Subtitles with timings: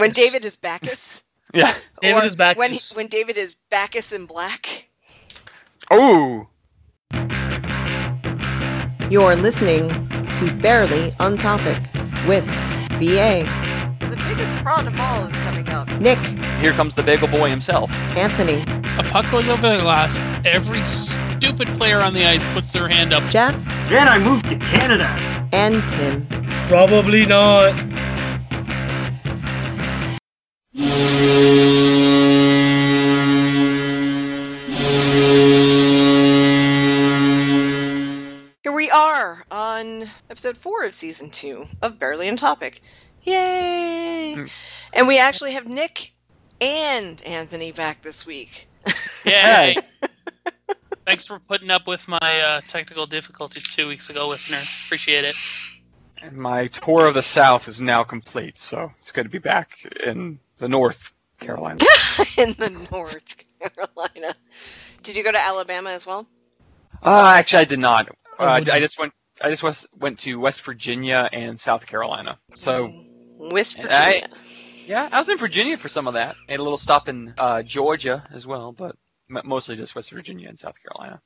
[0.00, 1.22] When David is Bacchus.
[1.52, 1.74] Yeah.
[2.00, 2.58] David Or is Bacchus.
[2.60, 4.88] When, he, when David is Bacchus in black.
[5.90, 6.46] Oh.
[9.10, 9.88] You're listening
[10.36, 11.82] to Barely on Topic
[12.28, 12.46] with
[13.00, 13.42] BA,
[13.98, 15.88] The biggest fraud of all is coming up.
[16.00, 16.18] Nick,
[16.60, 17.90] Here comes the bagel boy himself.
[18.16, 18.62] Anthony,
[19.00, 20.20] A puck goes over the glass.
[20.46, 23.28] Every stupid player on the ice puts their hand up.
[23.28, 23.56] Jeff,
[23.88, 25.08] Then I moved to Canada.
[25.52, 26.28] and Tim.
[26.68, 27.74] Probably not.
[30.80, 30.88] Here
[38.72, 42.80] we are on episode four of season two of Barely on Topic.
[43.24, 44.36] Yay!
[44.38, 44.50] Mm.
[44.94, 46.14] And we actually have Nick
[46.62, 48.66] and Anthony back this week.
[49.26, 49.76] Yay!
[51.04, 54.56] Thanks for putting up with my uh, technical difficulties two weeks ago, listener.
[54.86, 55.36] Appreciate it.
[56.22, 59.78] And my tour of the South is now complete, so it's good to be back
[60.06, 61.78] in the North Carolina.
[62.38, 64.34] in the North Carolina.
[65.02, 66.28] Did you go to Alabama as well?
[67.02, 68.08] Uh, actually, I did not.
[68.38, 69.12] Oh, Uh, would I just went.
[69.42, 72.38] I just was, went to West Virginia and South Carolina.
[72.54, 72.92] So
[73.38, 74.28] West And I- Virginia.
[74.86, 76.36] yeah, I was in Virginia for some of that.
[76.46, 78.96] Made a little stop in uh, Georgia as well, but
[79.30, 81.22] mostly just West Virginia and South Carolina.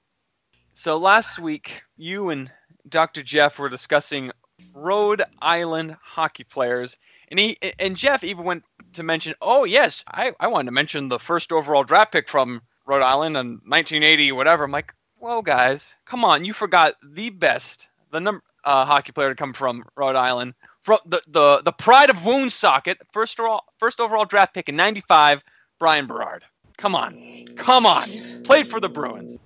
[0.74, 2.50] So last week, you and
[2.88, 3.22] Dr.
[3.24, 4.30] Jeff were discussing
[4.72, 6.96] Rhode Island hockey players,
[7.30, 11.08] and he and Jeff even went to mention, oh yes, I, I wanted to mention
[11.08, 14.64] the first overall draft pick from Rhode Island in 1980, whatever.
[14.64, 19.30] I'm like, whoa, guys, come on, you forgot the best, the number uh, hockey player
[19.30, 24.00] to come from Rhode Island, from the the, the pride of Woonsocket, first overall first
[24.00, 25.42] overall draft pick in '95,
[25.78, 26.44] Bryan Berard.
[26.76, 29.38] Come on, come on, played for the Bruins.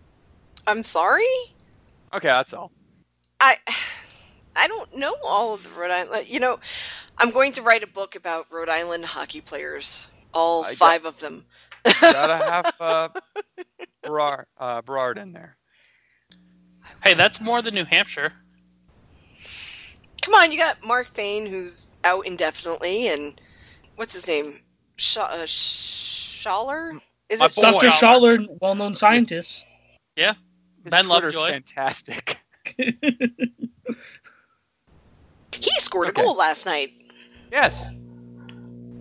[0.67, 1.25] I'm sorry?
[2.13, 2.71] Okay, that's all.
[3.41, 3.57] I
[4.57, 6.29] I don't know all of the Rhode Island.
[6.29, 6.59] You know,
[7.19, 11.05] I'm going to write a book about Rhode Island hockey players, all I got- five
[11.05, 11.45] of them.
[12.01, 13.09] Gotta have uh,
[14.03, 15.57] Berard, uh, Berard in there.
[17.03, 18.33] Hey, that's more than New Hampshire.
[20.23, 23.41] Come on, you got Mark Fain, who's out indefinitely, and
[23.97, 24.61] what's his name?
[24.97, 27.01] Sh- uh, Schaller?
[27.31, 27.55] Is My it?
[27.55, 27.63] boy.
[27.63, 27.89] Dr.
[27.89, 29.65] Schaller, well-known scientist.
[30.17, 30.27] His
[30.85, 31.51] Ben Twitter's Lovejoy.
[31.53, 32.39] fantastic.
[35.53, 36.23] He scored Okay.
[36.23, 36.93] a goal last night.
[37.51, 37.91] Yes,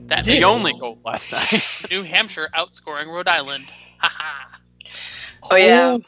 [0.08, 1.86] That the only goal last night.
[1.92, 3.66] New Hampshire outscoring Rhode Island.
[4.00, 4.58] Haha.
[5.52, 5.98] Oh yeah.
[5.98, 6.02] Oh.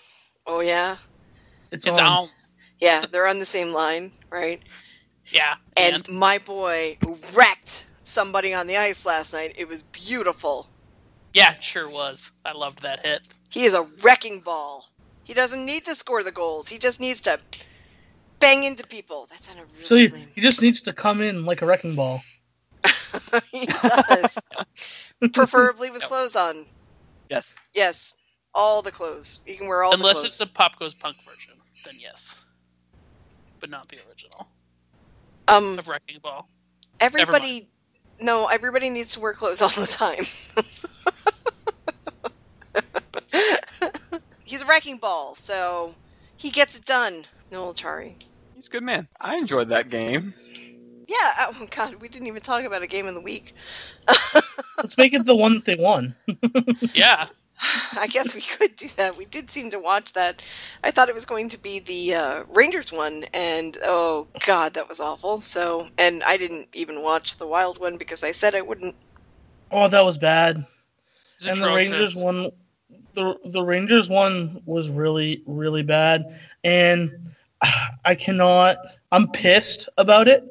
[0.47, 0.97] oh yeah.
[1.71, 2.05] It's, It's on.
[2.05, 2.29] on.
[2.79, 4.61] Yeah, they're on the same line, right?
[5.31, 5.55] Yeah.
[5.77, 6.97] And my boy
[7.33, 9.53] wrecked somebody on the ice last night.
[9.57, 10.67] It was beautiful.
[11.33, 12.31] yeah, it sure was.
[12.45, 13.21] I loved that hit.
[13.49, 14.85] He is a wrecking ball.
[15.23, 16.69] He doesn't need to score the goals.
[16.69, 17.39] He just needs to
[18.39, 19.27] bang into people.
[19.29, 20.27] That sounded really So he, lame.
[20.35, 22.21] he just needs to come in like a wrecking ball.
[23.51, 24.37] he does.
[25.33, 26.09] Preferably with Yep.
[26.09, 26.65] clothes on.
[27.29, 27.55] yes.
[27.73, 28.13] Yes.
[28.55, 29.41] All the clothes.
[29.45, 30.09] You can wear all the clothes.
[30.11, 30.49] Unless the it's clothes.
[30.49, 31.53] the Pop Goes Punk version,
[31.85, 32.37] then yes.
[33.59, 34.47] But not the original
[35.49, 36.47] um of Wrecking Ball.
[36.99, 37.69] everybody
[38.21, 40.25] no, everybody needs to wear clothes all the time.
[44.43, 45.95] He's a wrecking ball, so
[46.35, 47.25] he gets it done.
[47.51, 48.15] Noel Acciari.
[48.55, 49.07] He's a good man.
[49.19, 50.33] I enjoyed that game.
[51.07, 53.55] Yeah, oh god, we didn't even talk about a game of the week.
[54.77, 56.15] Let's make it the one that they won.
[56.93, 57.27] Yeah.
[57.93, 59.17] I guess we could do that.
[59.17, 60.41] We did seem to watch that.
[60.83, 64.87] I thought it was going to be the uh, Rangers one, and oh god, that
[64.87, 65.39] was awful.
[65.39, 68.95] So, and I didn't even watch the Wild one because I said I wouldn't.
[69.71, 70.65] Oh, that was bad.
[71.37, 71.73] It's and the.
[71.73, 72.51] Rangers one,
[73.13, 77.11] the the Rangers one was really really bad, and
[78.05, 78.77] I cannot.
[79.11, 80.43] I'm pissed about it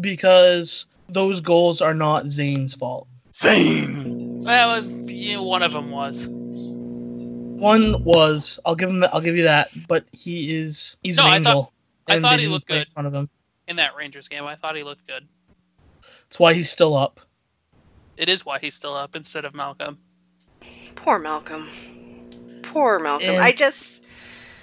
[0.00, 3.06] because those goals are not Zane's fault.
[3.34, 4.42] Zane.
[4.44, 6.26] Well, yeah, one of them was.
[6.28, 11.28] One was I'll give him I'll give you that, but he is he's No, an
[11.28, 11.72] I thought- angel.
[12.08, 12.92] I thought he looked play in good.
[12.92, 13.28] front of him.
[13.66, 15.26] In that Rangers game, I thought he looked good.
[16.28, 17.20] That's why he's still up.
[18.16, 19.98] It is why he's still up instead of Malcolm.
[20.94, 21.68] Poor Malcolm.
[22.62, 23.28] Poor Malcolm.
[23.30, 24.04] And- I just,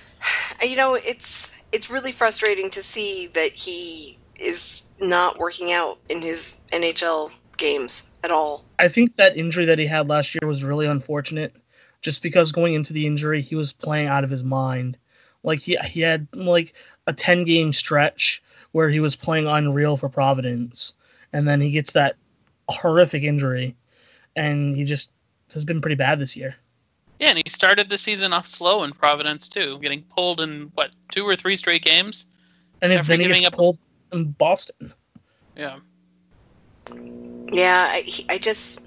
[0.64, 6.22] you know, it's it's really frustrating to see that he is not working out in
[6.22, 8.64] his NHL games at all.
[8.80, 11.56] I think that injury that he had last year was really unfortunate,
[12.02, 14.98] just because going into the injury he was playing out of his mind.
[15.44, 16.74] Like he he had like
[17.08, 18.42] a ten game stretch
[18.72, 20.96] where he was playing unreal for Providence,
[21.34, 22.16] and then he gets that
[22.70, 23.76] horrific injury,
[24.36, 25.12] and he just
[25.54, 26.56] has been pretty bad this year.
[27.20, 30.92] Yeah, and he started the season off slow in Providence too, getting pulled in what
[31.12, 32.26] two or three straight games.
[32.82, 33.78] And if After then he giving gets up- pulled
[34.12, 34.94] in Boston.
[35.56, 35.78] Yeah,
[37.52, 38.82] Yeah, I, I just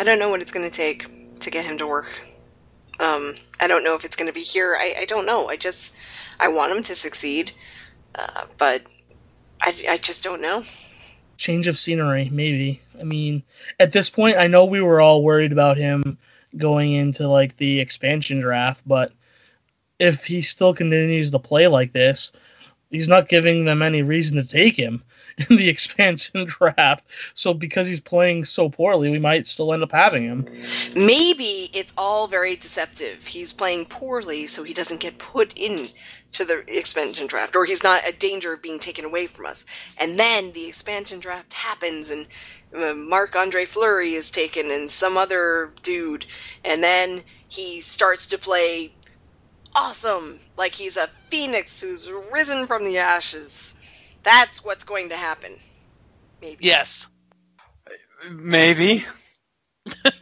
[0.00, 2.26] I don't know what it's going to take to get him to work.
[2.98, 4.76] Um, I don't know if it's going to be here.
[4.78, 5.48] I, I don't know.
[5.48, 5.96] I just
[6.40, 7.52] I want him to succeed,
[8.14, 8.82] uh, but
[9.62, 10.64] I, I just don't know.
[11.36, 12.80] Change of scenery, maybe.
[12.98, 13.42] I mean,
[13.78, 16.16] at this point, I know we were all worried about him
[16.56, 19.12] going into like the expansion draft, but
[19.98, 22.32] if he still continues to play like this,
[22.90, 25.02] he's not giving them any reason to take him
[25.50, 27.04] in the expansion draft.
[27.34, 30.46] So because he's playing so poorly, we might still end up having him.
[30.94, 33.26] Maybe it's all very deceptive.
[33.26, 35.88] He's playing poorly, so he doesn't get put in
[36.32, 39.64] to the expansion draft, or he's not a danger of being taken away from us.
[39.98, 42.26] And then the expansion draft happens, and
[42.76, 46.26] uh, Marc Andre Fleury is taken, and some other dude,
[46.64, 48.92] and then he starts to play
[49.78, 53.76] awesome, like he's a phoenix who's risen from the ashes.
[54.22, 55.52] That's what's going to happen.
[56.40, 56.64] Maybe.
[56.64, 57.08] Yes.
[58.30, 59.04] Maybe.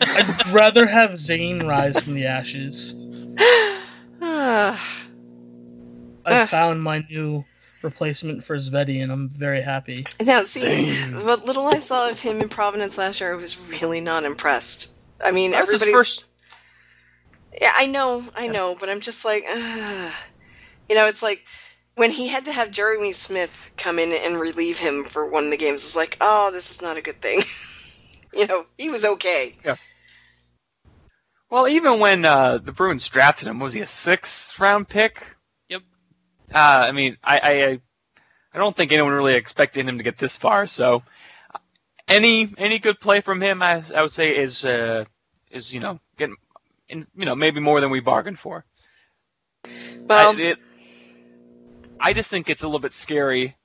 [0.01, 2.95] I'd rather have Zane rise from the ashes.
[6.27, 7.45] I found my new
[7.83, 10.07] replacement for Sveti, and I'm very happy.
[10.23, 14.01] Now, see, what little I saw of him in Providence last year, I was really
[14.01, 14.93] not impressed.
[15.23, 16.01] I mean, That was his everybody's.
[16.01, 16.25] first-
[17.61, 20.13] Yeah, I know, I know, but I'm just like, ugh.
[20.89, 21.45] you know, it's like
[21.95, 25.51] when he had to have Jeremy Smith come in and relieve him for one of
[25.51, 25.83] the games.
[25.83, 27.43] It's like, oh, this is not a good thing.
[28.35, 29.57] you know, he was okay.
[29.65, 29.77] Yeah.
[31.51, 35.25] Well, even when uh, the Bruins drafted him, was he a sixth round pick?
[35.69, 35.83] Yep.
[36.53, 37.81] Uh, I mean, I, I
[38.53, 40.67] I don't think anyone really expected him to get this far.
[40.67, 41.05] So,
[42.09, 45.05] any any good play from him, I, I would say is uh,
[45.51, 46.37] is you know getting
[46.95, 48.65] you know maybe more than we bargained for.
[50.07, 50.59] Well, I, it,
[52.01, 53.57] I just think it's a little bit scary,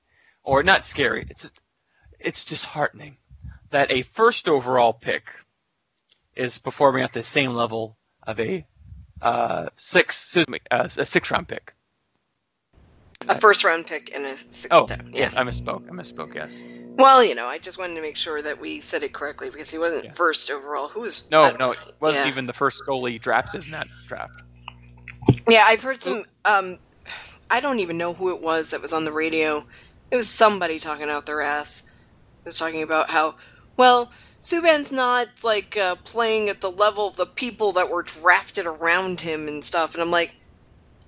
[0.42, 1.26] or not scary.
[1.28, 1.50] It's
[2.18, 3.16] it's disheartening
[3.70, 5.24] that a first overall pick
[6.34, 7.96] is performing at the same level
[8.26, 8.66] of a
[9.20, 11.74] uh, six excuse me, uh, a six round pick.
[13.28, 15.10] A first round pick and a sixth Oh, down.
[15.12, 15.86] yes, I misspoke.
[15.88, 16.34] I misspoke.
[16.34, 16.58] Yes.
[16.96, 19.70] Well, you know, I just wanted to make sure that we said it correctly because
[19.70, 20.12] he wasn't Yeah.
[20.12, 20.88] first overall.
[20.88, 21.30] Who was?
[21.30, 22.32] No, no, it wasn't yeah.
[22.32, 24.42] even the first goalie drafted in that draft.
[25.48, 26.24] Yeah, I've heard some.
[26.44, 26.78] Um,
[27.50, 29.64] I don't even know who it was that was on the radio.
[30.10, 31.84] It was somebody talking out their ass.
[32.40, 33.36] It was talking about how,
[33.76, 38.66] well, Subban's not like uh, playing at the level of the people that were drafted
[38.66, 39.94] around him and stuff.
[39.94, 40.34] And I'm like,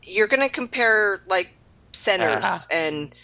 [0.03, 1.55] you're gonna compare like
[1.93, 2.67] centers Ah.
[2.71, 3.15] and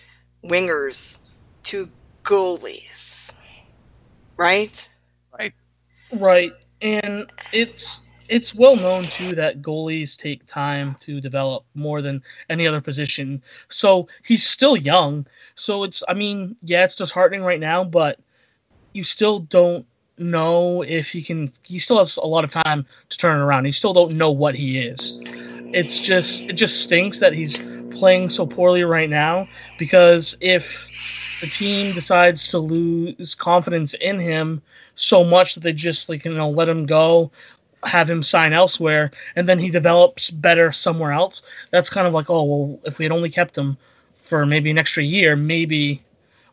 [0.44, 1.24] wingers
[1.64, 1.90] to
[2.22, 3.34] goalies,
[4.36, 4.88] Right?
[5.38, 5.52] right?
[6.12, 12.22] Right, and it's it's well known too that goalies take time to develop more than
[12.50, 13.42] any other position.
[13.70, 15.26] So he's still young.
[15.54, 18.20] So it's I mean, yeah, it's disheartening right now, but
[18.92, 19.86] you still don't
[20.18, 23.64] know if he can he still has a lot of time to turn around.
[23.64, 25.20] He still don't know what he is.
[25.72, 27.58] It's just it just stinks that he's
[27.98, 29.48] playing so poorly right now
[29.78, 30.88] because if
[31.40, 34.62] the team decides to lose confidence in him
[34.94, 37.30] so much that they just like you know let him go
[37.84, 42.28] have him sign elsewhere and then he develops better somewhere else that's kind of like
[42.28, 43.76] oh well if we had only kept him
[44.16, 46.02] for maybe an extra year maybe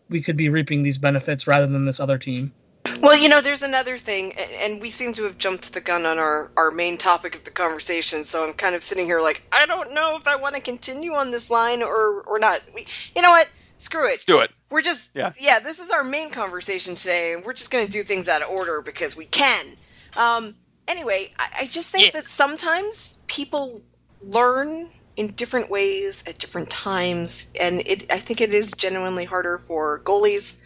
[0.09, 2.51] we could be reaping these benefits rather than this other team
[3.01, 4.33] Well, you know, there's another thing,
[4.63, 7.51] and we seem to have jumped the gun on our, our main topic of the
[7.51, 8.23] conversation.
[8.25, 11.13] So I'm kind of sitting here like, I don't know if I want to continue
[11.13, 12.61] on this line or or not.
[12.73, 13.49] We, you know what?
[13.77, 14.11] Screw it.
[14.11, 14.51] Let's do it.
[14.69, 15.33] We're just Yeah.
[15.39, 15.59] yeah.
[15.59, 18.49] This is our main conversation today, and we're just going to do things out of
[18.49, 19.77] order because we can.
[20.17, 20.55] Um.
[20.87, 22.11] Anyway, I, I just think Yeah.
[22.19, 23.81] that sometimes people
[24.21, 28.11] learn in different ways at different times, and it.
[28.11, 30.61] I think it is genuinely harder for goalies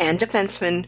[0.00, 0.86] and defensemen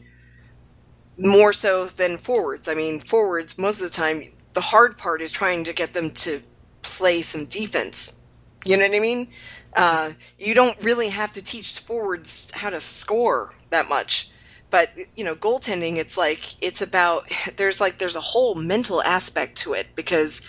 [1.19, 2.69] more so than forwards.
[2.69, 6.11] I mean, forwards most of the time the hard part is trying to get them
[6.11, 6.43] to
[6.83, 8.21] play some defense.
[8.65, 9.29] You know what I mean?
[9.75, 14.31] Uh, you don't really have to teach forwards how to score that much.
[14.71, 17.25] But you know, goaltending, it's like it's about
[17.57, 20.47] there's like there's a whole mental aspect to it because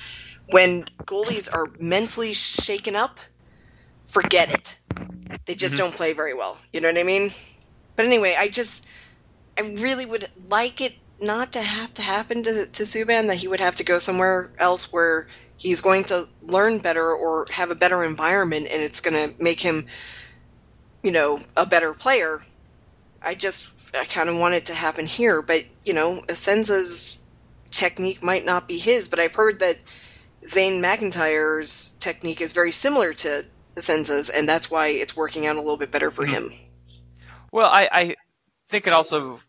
[0.49, 3.19] when goalies are mentally shaken up,
[4.01, 4.79] forget it.
[5.45, 5.79] They just Mhm.
[5.79, 6.57] don't play very well.
[6.71, 7.31] You know what I mean?
[7.95, 8.85] But anyway, I just
[9.57, 13.47] I really would like it not to have to happen to to Subban that he
[13.47, 17.75] would have to go somewhere else where he's going to learn better or have a
[17.75, 19.87] better environment and it's going to make him
[21.01, 22.41] you know a better player.
[23.21, 27.21] I just I kind of want it to happen here, but you know, Essensa's
[27.71, 29.79] technique might not be his, but I've heard that
[30.45, 33.45] Zane McIntyre's technique is very similar to
[33.75, 36.49] Essensa's, and that's why it's working out a little bit better for mm-hmm.
[36.49, 36.53] him.
[37.51, 38.15] Well, I, I
[38.69, 39.39] think it also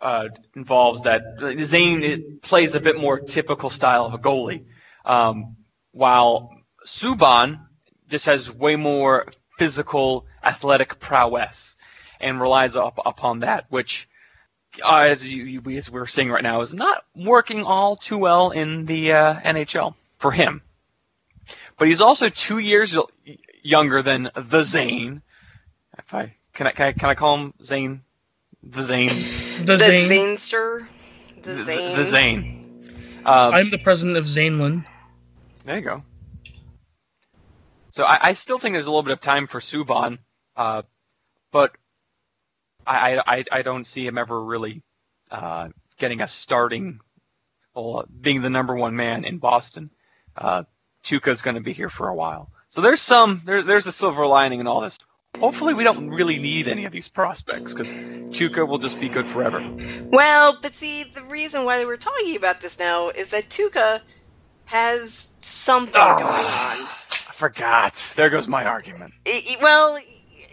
[0.00, 1.22] uh, involves that
[1.62, 4.64] Zane plays a bit more typical style of a goalie,
[5.04, 5.56] um,
[5.92, 6.50] while
[6.84, 7.60] Subban
[8.08, 9.26] just has way more
[9.58, 11.76] physical, athletic prowess
[12.20, 14.08] and relies up, upon that, which,
[14.82, 18.86] uh, as, you, as we're seeing right now, is not working all too well in
[18.86, 20.62] the uh, NHL for him.
[21.76, 22.96] But he's also two years
[23.62, 25.22] younger than the Zane.
[25.96, 28.02] If I can, I can I, can I call him Zane?
[28.62, 29.08] The Zane.
[29.08, 30.34] The, The Zane.
[30.36, 30.88] Zanester.
[31.42, 31.96] The The, Zane.
[31.96, 32.90] the Zane.
[33.24, 34.84] Um, I'm the president of Zaneland.
[35.64, 36.02] There you go.
[37.90, 40.18] So I, I still think there's a little bit of time for Subban,
[40.56, 40.82] uh,
[41.50, 41.72] but
[42.86, 44.82] I, I, I don't see him ever really
[45.30, 47.00] uh, getting a starting,
[47.74, 49.90] well, being the number one man in Boston.
[50.36, 50.62] Uh,
[51.04, 52.50] Tuukka's going to be here for a while.
[52.68, 54.98] So there's some, there's there's a silver lining in all this.
[55.40, 59.26] Hopefully we don't really need any of these prospects because Tuukka will just be good
[59.28, 59.60] forever.
[60.10, 64.00] Well, but see, the reason why we're talking about this now is that Tuukka
[64.66, 66.18] has something Ah.
[66.18, 66.88] going on.
[67.28, 67.94] I forgot.
[68.16, 69.14] There goes my argument.
[69.26, 69.98] I- I- well,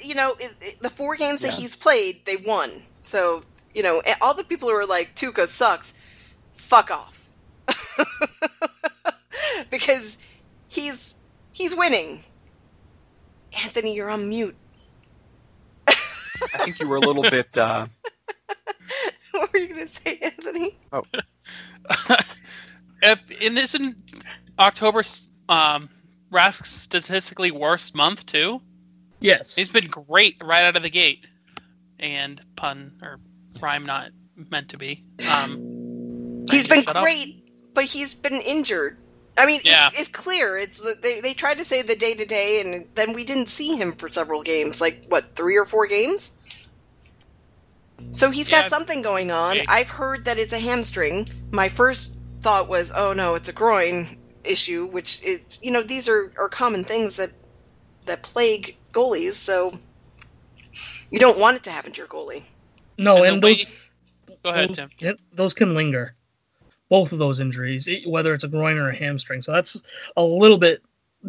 [0.02, 2.84] you know, it, it- the four games that he's played, they won.
[3.02, 3.42] So,
[3.74, 5.96] you know, all the people who are like, Tuukka sucks,
[6.54, 7.30] fuck off.
[9.70, 10.18] because
[10.68, 11.16] he's
[11.52, 12.24] he's winning.
[13.64, 14.56] Anthony, you're on mute.
[16.54, 17.58] I think you were a little bit.
[17.58, 17.88] Uh,
[19.32, 20.78] what were you going to say, Anthony?
[23.02, 23.98] if, and isn't
[24.60, 25.04] October
[25.50, 25.90] um,
[26.32, 28.62] Rask's statistically worst month too?
[29.20, 29.56] Yes.
[29.56, 31.26] He's been great right out of the gate,
[32.00, 33.20] and pun or
[33.62, 34.12] rhyme not
[34.52, 35.04] meant to be.
[35.32, 37.04] Um, He's trying been to shut up.
[37.04, 38.98] great, but he's been injured.
[39.38, 39.88] I mean, Yeah.
[39.92, 40.58] it's, it's clear.
[40.58, 43.76] It's they they tried to say the day to day, and then we didn't see
[43.76, 46.38] him for several games, like what three or four games.
[48.12, 49.56] So he's got something going on.
[49.58, 49.66] Big.
[49.70, 51.28] I've heard that it's a hamstring.
[51.52, 56.08] My first thought was, oh no, it's a groin issue, which is you know these
[56.08, 57.32] are, are common things that
[58.06, 59.34] that plague goalies.
[59.34, 59.80] So
[61.12, 62.44] you don't want it to happen to your goalie.
[62.98, 63.82] no, And and, the way- those
[64.44, 64.90] Go ahead, those, Tim.
[64.98, 66.16] can- those can linger.
[66.90, 69.42] Both of those injuries, whether it's a groin or a hamstring.
[69.42, 69.82] So that's
[70.18, 70.84] a little bit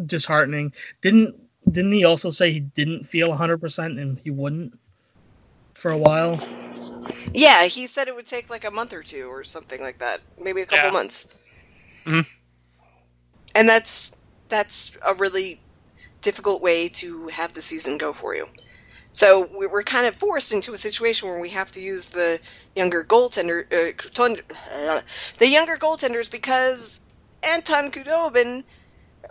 [0.05, 0.73] disheartening.
[1.01, 1.35] Didn't
[1.71, 4.77] didn't he also say he didn't feel 100% and he wouldn't
[5.73, 6.39] for a while?
[7.33, 10.21] Yeah, he said it would take like a month or two or something like that,
[10.41, 10.91] maybe a couple Yeah.
[10.91, 11.33] months.
[12.05, 12.25] Mhm.
[13.55, 14.11] And that's
[14.49, 15.59] that's a really
[16.21, 18.47] difficult way to have the season go for you.
[19.17, 22.39] So we- we're kind of forced into a situation where we have to use the
[22.75, 23.93] younger goaltender, uh,
[24.71, 25.01] uh,
[25.39, 27.01] the younger goaltenders because
[27.41, 28.63] Anton Khudobin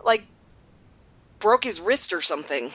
[0.03, 0.27] like
[1.39, 2.73] broke his wrist or something.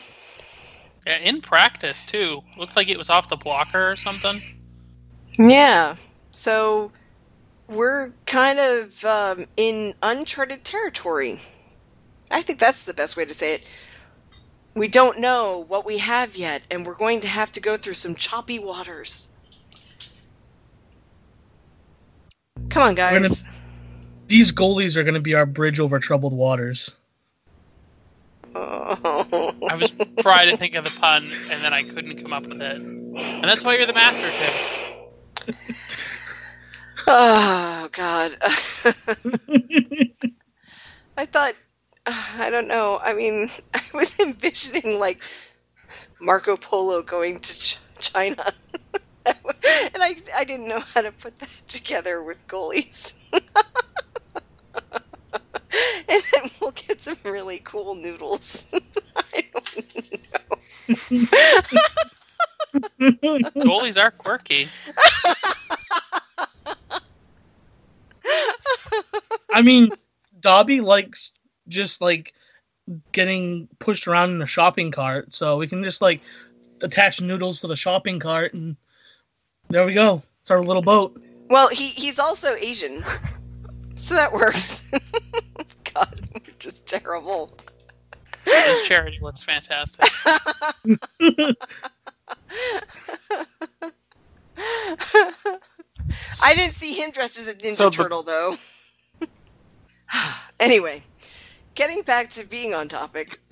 [1.06, 2.44] Yeah, in practice too.
[2.58, 4.42] Looked like it was off the blocker or something.
[5.38, 5.98] Yeah.
[6.32, 6.94] So
[7.68, 11.42] we're kind of um, in uncharted territory.
[12.32, 13.64] I think that's the best way to say it.
[14.74, 17.96] We don't know what we have yet, and we're going to have to go through
[17.96, 19.28] some choppy waters.
[22.70, 23.44] Come on, gonna- guys.
[24.28, 26.90] These goalies are going to be our bridge over troubled waters.
[28.56, 29.54] Oh.
[29.70, 32.62] I was trying to think of the pun, and then I couldn't come up with
[32.62, 32.82] it.
[32.82, 34.30] And that's why you're the master,
[35.48, 35.56] Tim.
[37.14, 38.38] Oh, God.
[41.18, 41.54] I thought,
[42.06, 43.00] I don't know.
[43.02, 45.22] I mean, I was envisioning like
[46.20, 48.54] Marco Polo going to Ch- China.
[49.26, 49.36] and
[50.02, 53.16] I, I didn't know how to put that together with goalies.
[53.34, 53.44] and
[56.34, 58.68] then we'll get some really cool noodles.
[58.74, 61.38] I don't know.
[63.58, 64.68] Goalies are quirky.
[69.54, 69.90] I mean,
[70.40, 71.32] Dobby likes
[71.72, 72.34] just like
[73.12, 76.22] getting pushed around in a shopping cart, so we can just like
[76.84, 78.76] attach noodles to the shopping cart, and
[79.70, 80.22] there we go.
[80.42, 81.20] It's our little boat.
[81.50, 83.04] Well, he, he's also Asian.
[83.96, 84.90] So that works.
[85.94, 87.58] God, just terrible.
[88.46, 90.10] His charity looks fantastic.
[96.44, 98.56] I didn't see him dressed as a Ninja So the- Turtle, though.
[100.60, 101.04] anyway,
[101.76, 103.40] getting back to being on topic.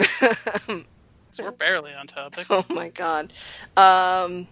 [1.32, 2.48] So we're barely on topic.
[2.50, 3.32] oh my god.
[3.78, 4.48] Um.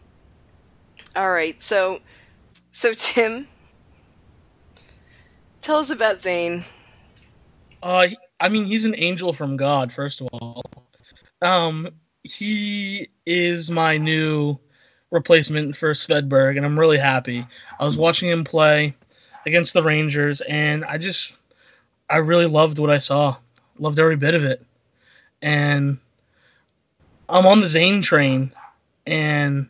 [1.18, 2.00] All right, so,
[2.70, 3.48] so Tim,
[5.62, 6.64] tell us about Zane.
[7.82, 8.10] Uh,
[8.40, 9.92] I mean, he's an angel from God.
[9.92, 10.64] First of all,
[11.42, 11.90] um,
[12.22, 14.60] he is my new
[15.10, 17.44] replacement for Svedberg, and I'm really happy.
[17.80, 18.96] I was watching him play
[19.48, 21.36] against the Rangers, and I just,
[22.12, 23.38] I really loved what I saw.
[23.80, 24.64] Loved every bit of it.
[25.42, 25.98] And
[27.30, 28.52] I'm on the Zane train,
[29.06, 29.68] and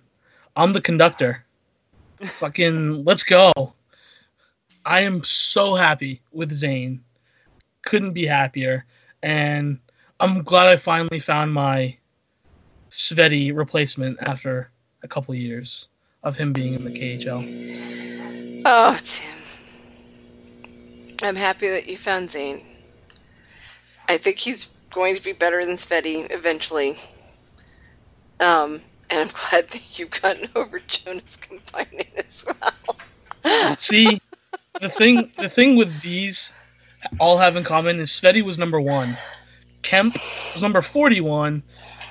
[0.55, 1.43] I'm the conductor.
[2.23, 3.51] Fucking, let's go.
[4.85, 7.03] I am so happy with Zane.
[7.81, 8.85] Couldn't be happier.
[9.21, 9.79] And
[10.19, 11.97] I'm glad I finally found my
[12.89, 14.71] Sveti replacement after
[15.03, 15.89] a couple years
[16.23, 18.61] of him being in the KHL.
[18.65, 19.33] Oh, Tim.
[21.21, 22.63] I'm happy that you found Zane.
[24.07, 26.97] I think he's going to be better than Sveti eventually.
[28.39, 33.75] Um, and I'm glad that you've gotten over Jonas combining as well.
[33.77, 34.19] See,
[34.81, 36.53] the thing the thing with these
[37.19, 39.17] all have in common is Sveti was number one,
[39.81, 40.15] Kemp
[40.53, 41.63] was number forty-one,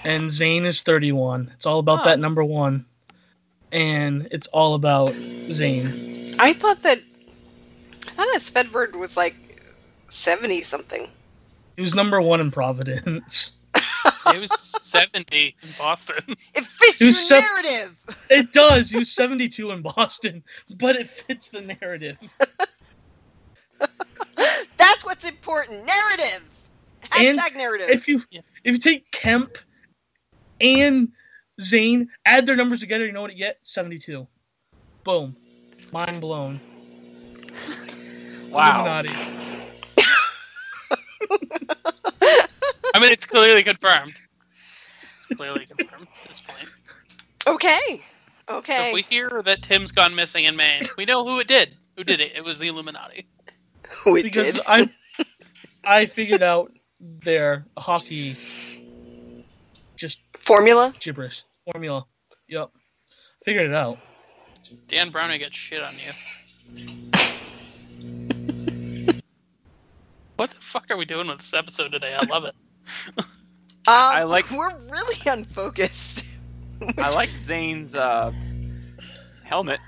[0.05, 1.51] and Zane is thirty-one.
[1.55, 2.05] It's all about Oh.
[2.05, 2.87] that number one,
[3.73, 5.15] and it's all about
[5.51, 6.35] Zane.
[6.39, 7.01] I thought that
[8.07, 9.35] I thought that Svedberg was like
[10.09, 11.09] seventy something.
[11.77, 13.53] He was number one in Providence.
[14.35, 14.51] It was
[14.83, 16.17] 70 in Boston.
[16.55, 17.97] It fits He your was sev- narrative.
[18.29, 18.91] It does.
[18.91, 20.43] He was seventy-two in Boston,
[20.79, 22.19] but it fits the narrative.
[24.77, 25.87] That's what's important.
[25.87, 26.43] Narrative.
[27.17, 27.89] And Hashtag narrative.
[27.91, 28.41] If you Yeah.
[28.65, 29.59] if you take Kemp
[30.61, 31.09] and
[31.61, 33.59] Zane, add their numbers together, you know what you get?
[33.63, 34.27] Seventy-two.
[35.05, 35.37] Boom.
[35.93, 36.61] Mind blown.
[38.51, 38.83] Wow.
[39.01, 39.46] Illuminati.
[42.95, 44.15] I mean, it's clearly confirmed.
[45.19, 46.69] It's clearly confirmed at this point.
[47.47, 48.01] okay.
[48.49, 48.89] So Okay.
[48.91, 51.77] if we hear that Tim's gone missing in Maine, we know who it did.
[51.97, 52.33] Who did it?
[52.37, 53.27] It was the Illuminati.
[54.07, 54.61] We because did.
[54.69, 54.89] I
[55.85, 58.37] I figured out their hockey
[59.97, 60.93] just Formula.
[61.01, 61.43] gibberish
[61.73, 62.05] formula.
[62.49, 62.71] Yep.
[63.45, 63.99] Figured it out.
[64.89, 65.95] Dan Browning got shit on
[66.75, 67.11] you.
[70.37, 72.15] What the fuck are we doing with this episode today?
[72.15, 72.55] I love it.
[73.89, 76.25] Um, I like- We're really unfocused.
[76.99, 78.33] I like Zane's uh,
[79.45, 79.79] helmet.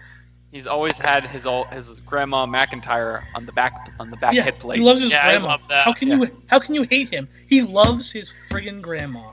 [0.52, 4.42] He's always had his old, his grandma McIntyre on the back on the back yeah,
[4.42, 4.78] head plate.
[4.78, 5.48] he loves his Yeah, I grandma.
[5.48, 5.84] love that.
[5.84, 7.26] How can you how can you hate him?
[7.48, 9.32] He loves his friggin' grandma.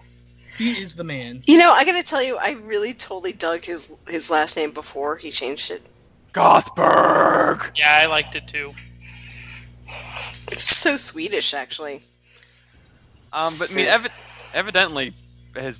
[0.58, 1.43] He is the man.
[1.45, 5.17] You know, I gotta tell you, I really totally dug his his last name before
[5.17, 5.84] he changed it.
[6.34, 7.69] Gothberg.
[7.78, 8.73] Yeah, I liked it too.
[10.51, 12.03] It's so Swedish, actually.
[13.34, 14.12] Um, but I mean, evi-
[14.53, 15.13] evidently,
[15.55, 15.77] his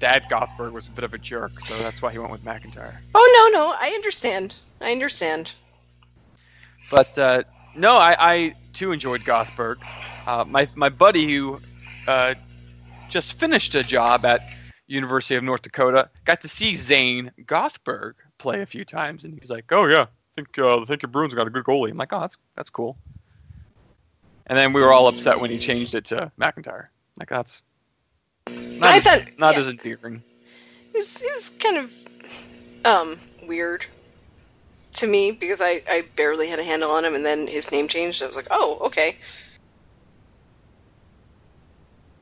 [0.00, 2.96] dad Gothberg was a bit of a jerk, so that's why he went with McIntyre.
[3.14, 4.56] Oh no, no, I understand.
[4.80, 5.54] I understand.
[6.90, 7.42] But uh,
[7.76, 9.76] no, I, I too enjoyed Gothberg.
[10.26, 11.60] Uh, my my buddy who
[12.08, 12.34] uh,
[13.08, 14.40] just finished a job at
[14.86, 19.50] University of North Dakota got to see Zane Gothberg play a few times, and he's
[19.50, 21.96] like, "Oh yeah, I think uh, I think your Bruins got a good goalie." I'm
[21.96, 22.96] like, "Oh, that's that's cool."
[24.50, 26.88] And then we were all upset when he changed it to McIntyre.
[27.20, 27.62] Like that's
[28.48, 30.24] not, I as, thought not yeah, as endearing.
[30.92, 31.92] it was it was kind of
[32.84, 33.86] um weird
[34.94, 37.86] to me because I I barely had a handle on him, and then his name
[37.86, 38.24] changed.
[38.24, 39.18] I was like, oh, okay.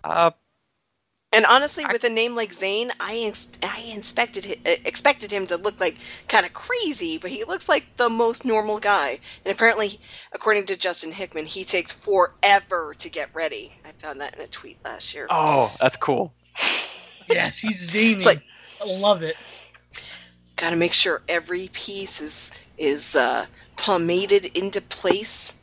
[0.05, 0.31] Uh,
[1.33, 5.31] And honestly, I- with a name like Zane, I ex- I inspected hi- uh, expected
[5.31, 9.21] him to look like kind of crazy, but he looks like the most normal guy.
[9.45, 10.01] And apparently,
[10.33, 13.73] according to Justin Hickman, he takes forever to get ready.
[13.85, 15.27] I found that in a tweet last year.
[15.31, 16.33] oh, that's cool.
[17.31, 18.13] Yes, he's zany.
[18.15, 18.43] It's like-
[18.81, 19.37] I love it.
[20.57, 23.45] Got to make sure every piece is is uh,
[23.77, 25.57] pomaded into place.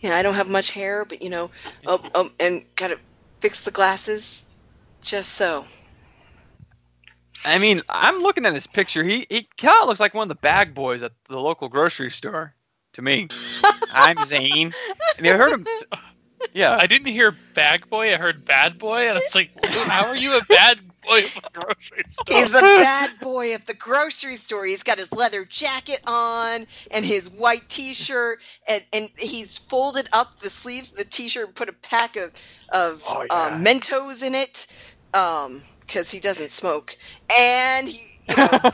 [0.00, 1.50] Yeah, I don't have much hair, but you know,
[1.86, 2.98] um, um, and got to
[3.40, 4.44] fix the glasses,
[5.06, 5.64] just so.
[7.44, 9.04] I mean, I'm looking at his picture.
[9.04, 12.10] He he kind of looks like one of the bag boys at the local grocery
[12.10, 12.54] store
[12.94, 13.28] to me.
[13.92, 14.72] I'm Zane.
[15.16, 15.64] And you heard him.
[15.64, 15.98] t-
[16.52, 20.06] yeah, I didn't hear bag boy, I heard bad boy, and I was like, how
[20.06, 22.38] are you a bad boy at the grocery store?
[22.38, 24.66] He's a bad boy at the grocery store.
[24.66, 30.40] He's got his leather jacket on and his white T-shirt, and, and he's folded up
[30.40, 32.32] the sleeves of the T-shirt and put a pack of
[32.70, 33.58] of Oh, uh.
[33.58, 34.66] Mentos in it,
[35.14, 36.96] um, because he doesn't smoke.
[37.36, 38.60] And he, you know,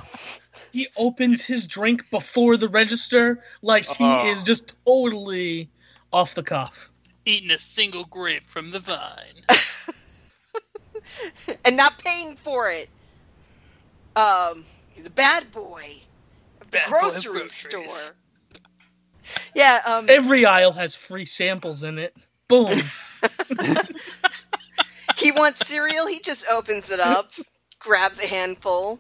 [0.73, 4.33] He opens his drink before the register, like he Oh.
[4.33, 5.69] is just totally
[6.13, 6.91] off the cuff.
[7.27, 9.45] Eating a single grape from the vine.
[11.65, 12.89] and not paying for it.
[14.17, 14.65] Um,
[14.95, 15.99] he's a bad boy
[16.61, 17.93] of the Bad boy of grocery groceries.
[17.93, 18.15] store.
[19.55, 22.17] Yeah, um, Every aisle has free samples in it.
[22.49, 22.79] Boom.
[25.23, 26.07] he wants cereal.
[26.07, 27.33] He just opens it up,
[27.79, 28.99] grabs a handful.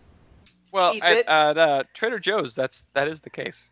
[0.72, 1.28] Well, eats at, it.
[1.28, 3.70] at uh, Trader Joe's, that's that is the case.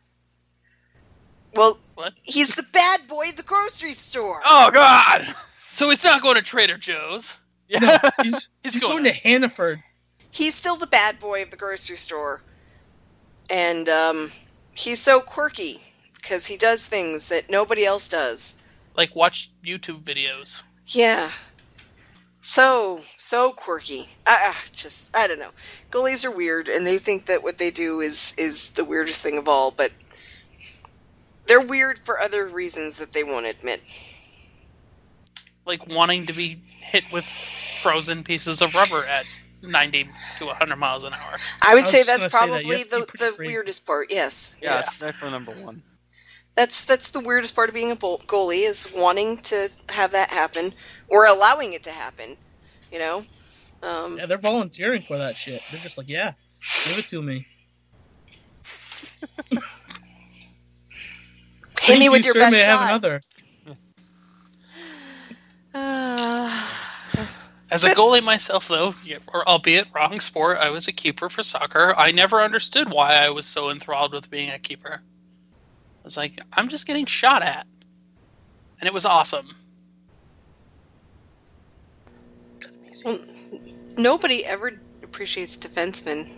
[1.54, 2.14] well, What?
[2.22, 4.40] he's the bad boy of the grocery store.
[4.44, 5.34] Oh God!
[5.70, 7.36] So he's not going to Trader Joe's.
[7.68, 7.78] Yeah.
[7.80, 9.82] No, he's, He's he's going going to Hannaford.
[10.30, 12.42] He's still the bad boy of the grocery store,
[13.48, 14.30] and um,
[14.72, 15.80] he's so quirky
[16.14, 18.56] because he does things that nobody else does.
[18.96, 20.62] Like watch YouTube videos.
[20.86, 21.30] Yeah.
[22.42, 24.08] So, so quirky.
[24.26, 25.50] I, I just, I don't know.
[25.90, 29.36] Goalies are weird, and they think that what they do is is the weirdest thing
[29.36, 29.92] of all, but
[31.46, 33.82] they're weird for other reasons that they won't admit.
[35.66, 39.26] Like wanting to be hit with frozen pieces of rubber at
[39.62, 41.36] 90 to 100 miles an hour.
[41.60, 42.30] I would I say that's gonna say that.
[42.30, 43.46] probably You have to be the, the free.
[43.48, 44.10] weirdest part.
[44.10, 44.98] Yes, Yeah, yes.
[44.98, 45.82] that's for number one.
[46.60, 50.28] That's that's the weirdest part of being a bol- goalie is wanting to have that
[50.28, 50.74] happen
[51.08, 52.36] or allowing it to happen.
[52.92, 53.24] You know.
[53.82, 55.62] Um, Yeah, they're volunteering for that shit.
[55.70, 56.34] They're just like, yeah,
[56.84, 57.46] give it to me.
[61.80, 62.40] hit me with you, your sir.
[62.40, 62.88] best May I have shot.
[62.90, 63.20] another?
[65.72, 66.70] Uh,
[67.70, 68.94] As a goalie myself, though,
[69.32, 71.94] or albeit wrong sport, I was a keeper for soccer.
[71.96, 75.00] I never understood why I was so enthralled with being a keeper.
[76.10, 77.68] I was like, I'm just getting shot at.
[78.80, 79.54] And it was awesome.
[83.04, 83.20] well,
[83.96, 84.72] nobody ever
[85.04, 86.28] appreciates defensemen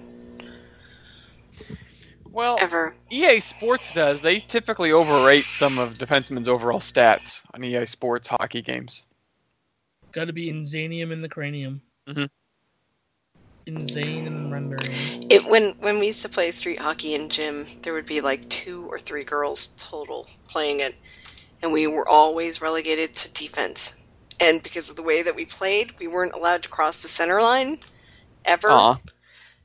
[2.31, 2.95] Well, ever.
[3.11, 8.61] EA Sports says they typically overrate some of defensemen's overall stats on EA Sports hockey
[8.61, 9.05] games.
[10.13, 11.81] Got to be insanium in the cranium.
[12.07, 12.29] Mhm.
[13.67, 15.27] Insane in the rendering.
[15.31, 18.49] It when when we used to play street hockey in gym, there would be like
[18.49, 20.97] two or three girls total playing it,
[21.63, 24.03] and we were always relegated to defense.
[24.41, 27.41] And because of the way that we played, we weren't allowed to cross the center
[27.41, 27.79] line
[28.45, 28.71] ever.
[28.71, 28.99] Aw,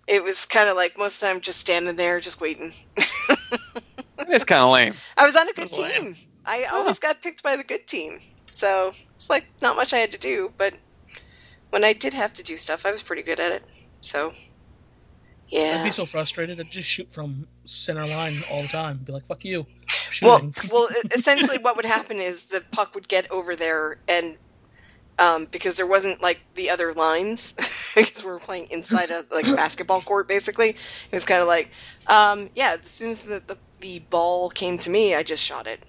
[0.07, 2.73] It was kind of like most of the time just standing there, just waiting.
[4.19, 4.93] it's kind of lame.
[5.17, 6.13] I was on a good That's lame.
[6.13, 6.15] team.
[6.45, 8.19] I always got picked by the good team.
[8.51, 10.75] So it's like not much I had to do, but
[11.71, 13.63] when I did have to do stuff, I was pretty good at it.
[14.01, 14.33] So
[15.49, 15.79] yeah.
[15.79, 16.59] I'd be so frustrated.
[16.59, 18.97] I'd just shoot from center line all the time.
[18.97, 19.65] Be like, fuck you.
[20.21, 24.37] Well, well, essentially, what would happen is the puck would get over there, and
[25.19, 27.53] um, because there wasn't like the other lines,
[27.95, 31.47] because we were playing inside a like a basketball court, basically, it was kind of
[31.47, 31.71] like,
[32.07, 32.77] um, yeah.
[32.81, 35.83] As soon as the, the the ball came to me, I just shot it.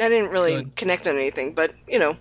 [0.00, 0.76] I didn't really Good.
[0.76, 2.16] connect on anything, but you know,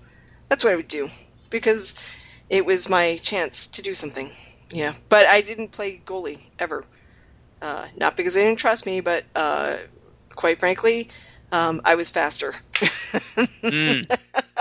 [0.49, 1.09] that's what I would do
[1.49, 2.01] because
[2.49, 4.31] it was my chance to do something.
[4.71, 6.85] Yeah, but I didn't play goalie ever.
[7.61, 9.77] Uh, not because they didn't trust me, but uh,
[10.35, 11.09] quite frankly,
[11.51, 12.55] um, I was faster.
[13.61, 14.09] Mm.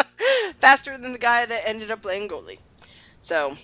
[0.59, 2.59] faster than the guy that ended up playing goalie.
[3.21, 3.57] So,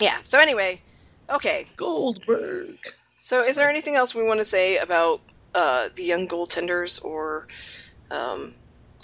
[0.00, 0.18] yeah.
[0.22, 0.80] So, anyway,
[1.28, 1.66] okay.
[1.76, 2.78] Goldberg.
[3.18, 5.20] So, is there anything else we want to say about
[5.54, 7.46] uh, the young goaltenders or
[8.10, 8.54] um,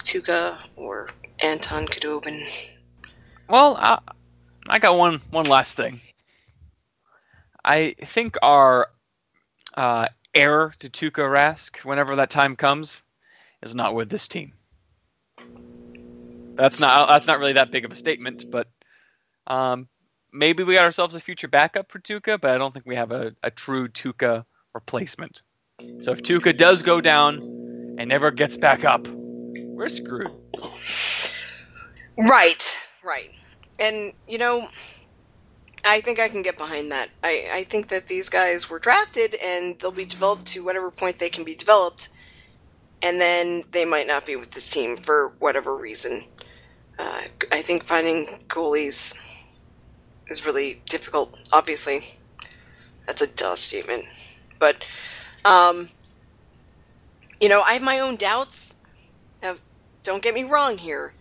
[0.03, 1.09] Tuukka or
[1.43, 2.69] Anton Khudobin?
[3.49, 3.99] Well, I,
[4.67, 5.99] I got one one last thing.
[7.63, 8.87] I think our
[9.75, 13.03] uh, heir to Tuukka Rask, whenever that time comes,
[13.61, 14.53] is not with this team.
[16.55, 18.67] That's not that's not really that big of a statement, but
[19.47, 19.87] um,
[20.33, 23.11] maybe we got ourselves a future backup for Tuukka, but I don't think we have
[23.11, 25.41] a, a true Tuukka replacement.
[25.99, 27.39] So if Tuukka does go down
[27.97, 30.29] and never gets back up, we're screwed.
[32.17, 33.31] Right, right.
[33.79, 34.67] And, you know,
[35.83, 37.09] I think I can get behind that.
[37.23, 41.19] I, I think that these guys were drafted and they'll be developed to whatever point
[41.19, 42.09] they can be developed.
[43.01, 46.25] And then they might not be with this team for whatever reason.
[46.99, 49.19] Uh, I think finding goalies
[50.27, 52.15] is really difficult, obviously.
[53.07, 54.05] That's a duh statement.
[54.59, 54.85] But,
[55.43, 55.89] um,
[57.39, 58.77] you know, I have my own doubts.
[59.41, 59.55] Now,
[60.03, 61.13] don't get me wrong here.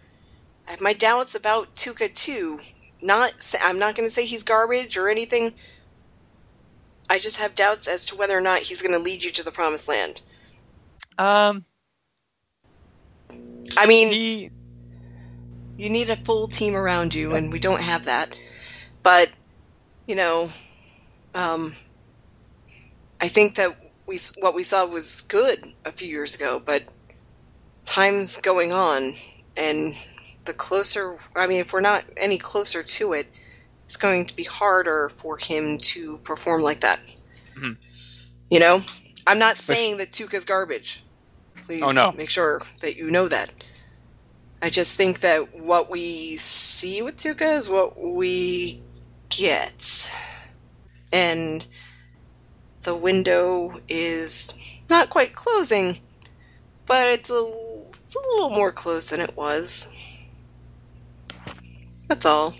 [0.69, 2.61] I have my doubts about Tuukka too.
[3.03, 5.55] Not, I'm not going to say he's garbage or anything.
[7.09, 9.43] I just have doubts as to whether or not he's going to lead you to
[9.43, 10.23] the promised land.
[11.19, 11.65] Um,
[13.77, 14.51] I mean, he
[15.77, 18.35] you need a full team around you, and we don't have that.
[19.03, 19.31] But
[20.07, 20.51] you know,
[21.35, 21.75] um,
[23.21, 26.85] I think that we what we saw was good a few years ago, but
[27.85, 29.15] time's going on,
[29.57, 29.95] and
[30.45, 33.27] the closer I mean, if we're not any closer to it,
[33.85, 37.01] it's going to be harder for him to perform like that.
[37.57, 37.77] Mhm.
[38.51, 38.83] You know,
[39.27, 41.03] I'm not saying that Tuukka's garbage.
[41.65, 42.13] Please Oh, no.
[42.13, 43.51] make sure that you know that.
[44.63, 48.83] I just think that what we see with Tuukka is what we
[49.29, 50.11] get.
[51.13, 51.67] And
[52.83, 54.55] the window is
[54.89, 55.99] not quite closing,
[56.87, 57.53] but it's a
[57.89, 59.93] it's a little more close than it was.
[62.11, 62.55] That's all.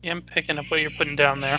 [0.00, 1.58] Yeah, I'm picking up what you're putting down there.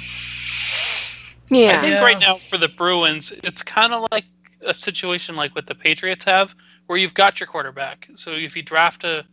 [1.52, 1.78] Yeah.
[1.78, 2.02] I think Yeah.
[2.02, 4.24] right now for the Bruins, it's kind of like
[4.62, 6.56] a situation like what the Patriots have,
[6.88, 8.08] where you've got your quarterback.
[8.16, 9.26] So if you draft a,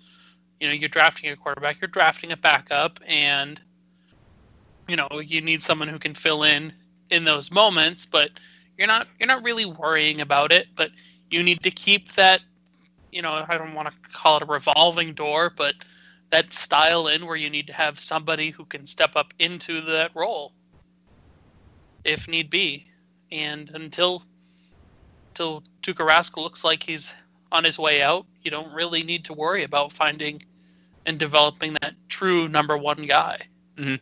[0.58, 3.60] you know, you're drafting a quarterback, you're drafting a backup, and
[4.88, 6.72] you know you need someone who can fill in
[7.10, 8.06] in those moments.
[8.06, 8.32] But
[8.76, 10.66] you're not you're not really worrying about it.
[10.74, 10.90] But
[11.30, 12.40] you need to keep that,
[13.12, 15.76] you know, I don't want to call it a revolving door, but
[16.30, 20.12] that style in where you need to have somebody who can step up into that
[20.14, 20.52] role
[22.04, 22.86] if need be.
[23.32, 24.24] And until
[25.30, 27.14] until Tuukka Rask looks like he's
[27.52, 30.42] on his way out, you don't really need to worry about finding
[31.06, 33.38] and developing that true number one guy.
[33.76, 33.96] Mm-hmm.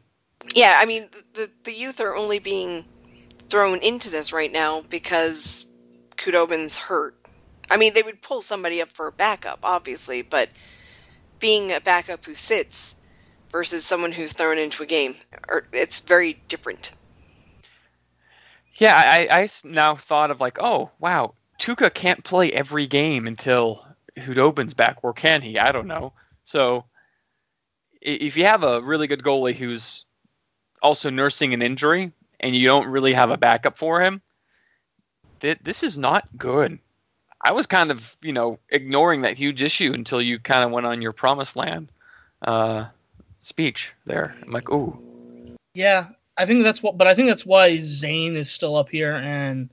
[0.54, 2.84] Yeah, I mean, the the youth are only being
[3.48, 5.66] thrown into this right now because
[6.16, 7.14] Khudobin's hurt.
[7.70, 10.48] I mean, they would pull somebody up for a backup, obviously, but
[11.38, 12.96] being a backup who sits
[13.50, 15.16] versus someone who's thrown into a game,
[15.48, 16.92] or it's very different.
[18.74, 18.94] Yeah,
[19.30, 23.84] I now thought of like, oh wow, Tuukka can't play every game until
[24.16, 25.58] Khudobin's back, or can he?
[25.58, 26.12] I don't know.
[26.44, 26.84] So
[28.00, 30.04] if you have a really good goalie who's
[30.82, 34.22] also nursing an injury and you don't really have a backup for him,
[35.40, 36.78] th- this is not good.
[37.48, 40.84] I was kind of, you know, ignoring that huge issue until you kind of went
[40.84, 41.90] on your promised land
[42.42, 42.84] uh,
[43.40, 44.34] speech there.
[44.42, 45.02] I'm like, ooh,
[45.72, 49.14] Yeah, I think that's what, but I think that's why Zane is still up here
[49.14, 49.70] and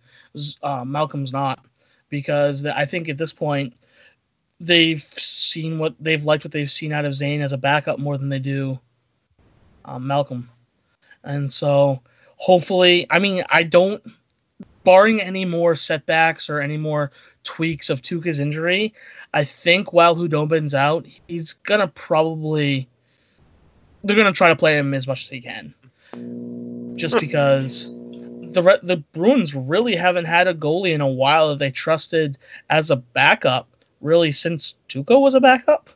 [0.64, 1.66] uh, Malcolm's not,
[2.08, 3.76] because I think at this point
[4.62, 8.18] they've seen what they've liked what they've seen out of Zane as a backup more
[8.18, 8.80] than they do
[9.84, 10.50] um, Malcolm,
[11.26, 12.02] and so
[12.38, 14.02] hopefully, I mean, I don't,
[14.86, 17.12] barring any more setbacks or any more
[17.44, 18.94] tweaks of Tuukka's injury,
[19.34, 22.88] I think while Khudobin's out, he's gonna probably
[24.04, 25.74] they're gonna try to play him as much as he can
[26.96, 27.94] just because
[28.54, 32.38] the the Bruins really haven't had a goalie in a while that they trusted
[32.70, 33.68] as a backup
[34.02, 35.90] really since Tuukka was a backup.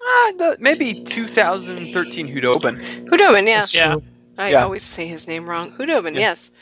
[0.00, 3.06] ah, the, maybe 2013 Khudobin.
[3.08, 3.58] Khudobin, yeah.
[3.60, 3.96] That's Yeah.
[4.36, 4.62] I Yeah.
[4.64, 5.72] always say his name wrong.
[5.72, 6.20] Khudobin, Yeah.
[6.20, 6.52] yes.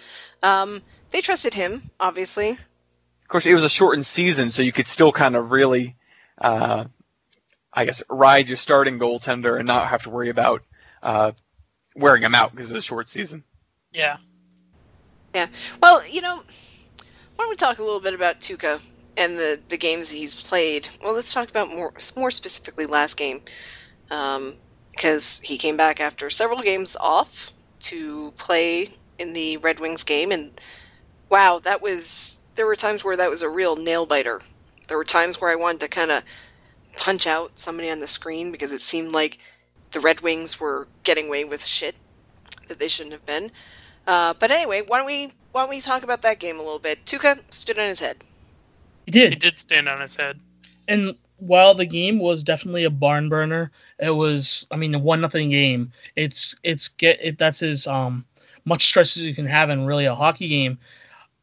[0.42, 0.82] Um,
[1.16, 2.50] they trusted him, obviously.
[2.50, 5.96] Of course, it was a shortened season, so you could still kind of really,
[6.36, 6.84] uh,
[7.72, 10.62] I guess, ride your starting goaltender and not have to worry about
[11.02, 11.32] uh,
[11.94, 13.44] wearing him out because it was a short season.
[13.94, 14.18] Yeah.
[15.34, 15.46] Yeah.
[15.82, 18.82] Well, you know, why don't we talk a little bit about Tuukka
[19.16, 20.90] and the, the games that he's played?
[21.02, 23.40] Well, let's talk about more more specifically last game,
[24.08, 30.30] because he came back after several games off to play in the Red Wings game,
[30.30, 30.60] and
[31.28, 34.42] wow, that was there were times where that was a real nail biter.
[34.88, 36.22] There were times where I wanted to kind of
[36.96, 39.38] punch out somebody on the screen because it seemed like
[39.92, 41.96] the Red Wings were getting away with shit
[42.68, 43.50] that they shouldn't have been.
[44.06, 46.78] Uh, but anyway, why don't we why don't we talk about that game a little
[46.78, 47.04] bit?
[47.06, 48.18] Tuukka stood on his head.
[49.06, 49.32] He did.
[49.32, 50.40] He did stand on his head.
[50.88, 55.20] and while the game was definitely a barn burner, it was I mean a one
[55.20, 55.92] nothing game.
[56.16, 58.24] It's it's get it that's as um
[58.64, 60.78] much stress as you can have in really a hockey game.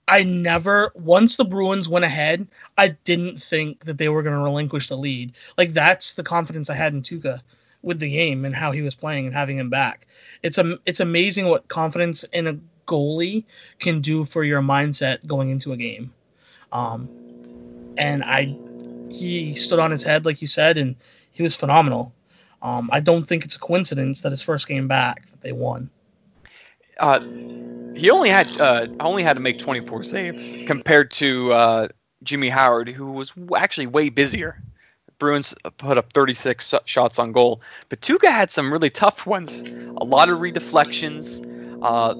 [0.07, 4.43] I never once the Bruins went ahead, I didn't think that they were going to
[4.43, 5.33] relinquish the lead.
[5.57, 7.41] Like that's the confidence I had in Tuukka
[7.81, 10.07] with the game and how he was playing and having him back.
[10.41, 13.45] It's a it's amazing what confidence in a goalie
[13.79, 16.13] can do for your mindset going into a game.
[16.71, 17.07] Um,
[17.97, 18.55] and I
[19.13, 20.95] he stood on his head like you said and
[21.31, 22.11] he was phenomenal
[22.61, 25.89] um, i don't think it's a coincidence that his first game back that they won
[27.03, 27.19] Uh,
[27.95, 31.87] he only had uh, only had to make 24 saves compared to uh,
[32.23, 34.63] Jimmy Howard, who was actually way busier.
[35.19, 39.59] Bruins put up 36 shots on goal, but Tuukka had some really tough ones.
[39.97, 41.43] A lot of redeflections.
[41.81, 42.15] Uh,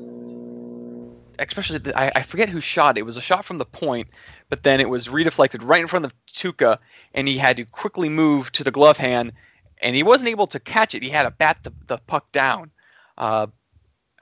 [1.40, 2.98] especially, the, I, I forget who shot.
[2.98, 4.10] It was a shot from the point,
[4.50, 6.78] but then it was redeflected right in front of Tuukka,
[7.14, 9.32] and he had to quickly move to the glove hand,
[9.82, 11.04] and he wasn't able to catch it.
[11.04, 12.70] He had to bat the, the puck down.
[13.18, 13.48] Uh,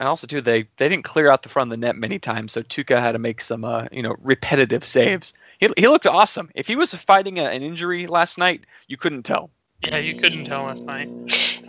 [0.02, 2.50] and also too, they they didn't clear out the front of the net many times,
[2.50, 5.32] so Tuukka had to make some uh, you know repetitive saves.
[5.60, 6.50] He, he looked awesome.
[6.56, 9.50] If he was fighting a, an injury last night, you couldn't tell.
[9.84, 11.08] Yeah, you couldn't tell last night.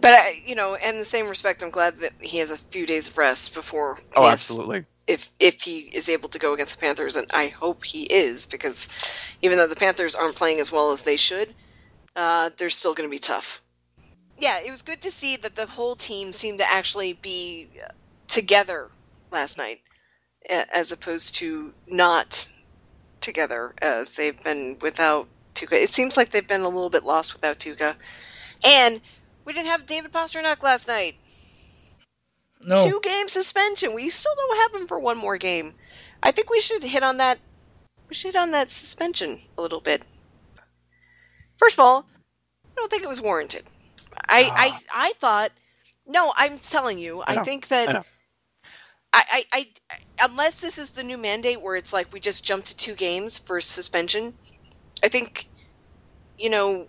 [0.02, 2.88] But I, you know, in the same respect, I'm glad that he has a few
[2.88, 4.00] days of rest before.
[4.16, 4.86] Oh, has- absolutely.
[5.06, 8.48] If if he is able to go against the Panthers, and I hope he is,
[8.48, 8.90] because
[9.44, 11.54] even though the Panthers aren't playing as well as they should,
[12.16, 13.62] uh, they're still going to be tough.
[14.40, 17.68] Yeah, it was good to see that the whole team seemed to actually be
[18.28, 18.90] together
[19.32, 19.82] last night.
[20.50, 22.52] as opposed to not
[23.22, 25.74] together as they've been without Tuukka.
[25.82, 27.96] It seems like they've been a little bit lost without Tuukka.
[28.66, 29.02] And
[29.46, 31.16] we didn't have David Pastrnak last night.
[32.62, 33.94] No, Two game suspension.
[33.94, 35.74] We still don't have him for one more game.
[36.22, 37.40] I think we should hit on that.
[38.10, 40.04] We should hit on that suspension a little bit.
[41.58, 42.06] First of all,
[42.66, 43.64] I don't think it was warranted.
[44.30, 45.52] I I, I thought.
[46.06, 47.22] No, I'm telling you.
[47.22, 48.06] I, I think that.
[49.14, 49.46] I.
[49.54, 52.76] I, I, unless this is the new mandate where it's like we just jump to
[52.78, 54.34] two games for suspension,
[55.04, 55.50] I think,
[56.38, 56.88] you know,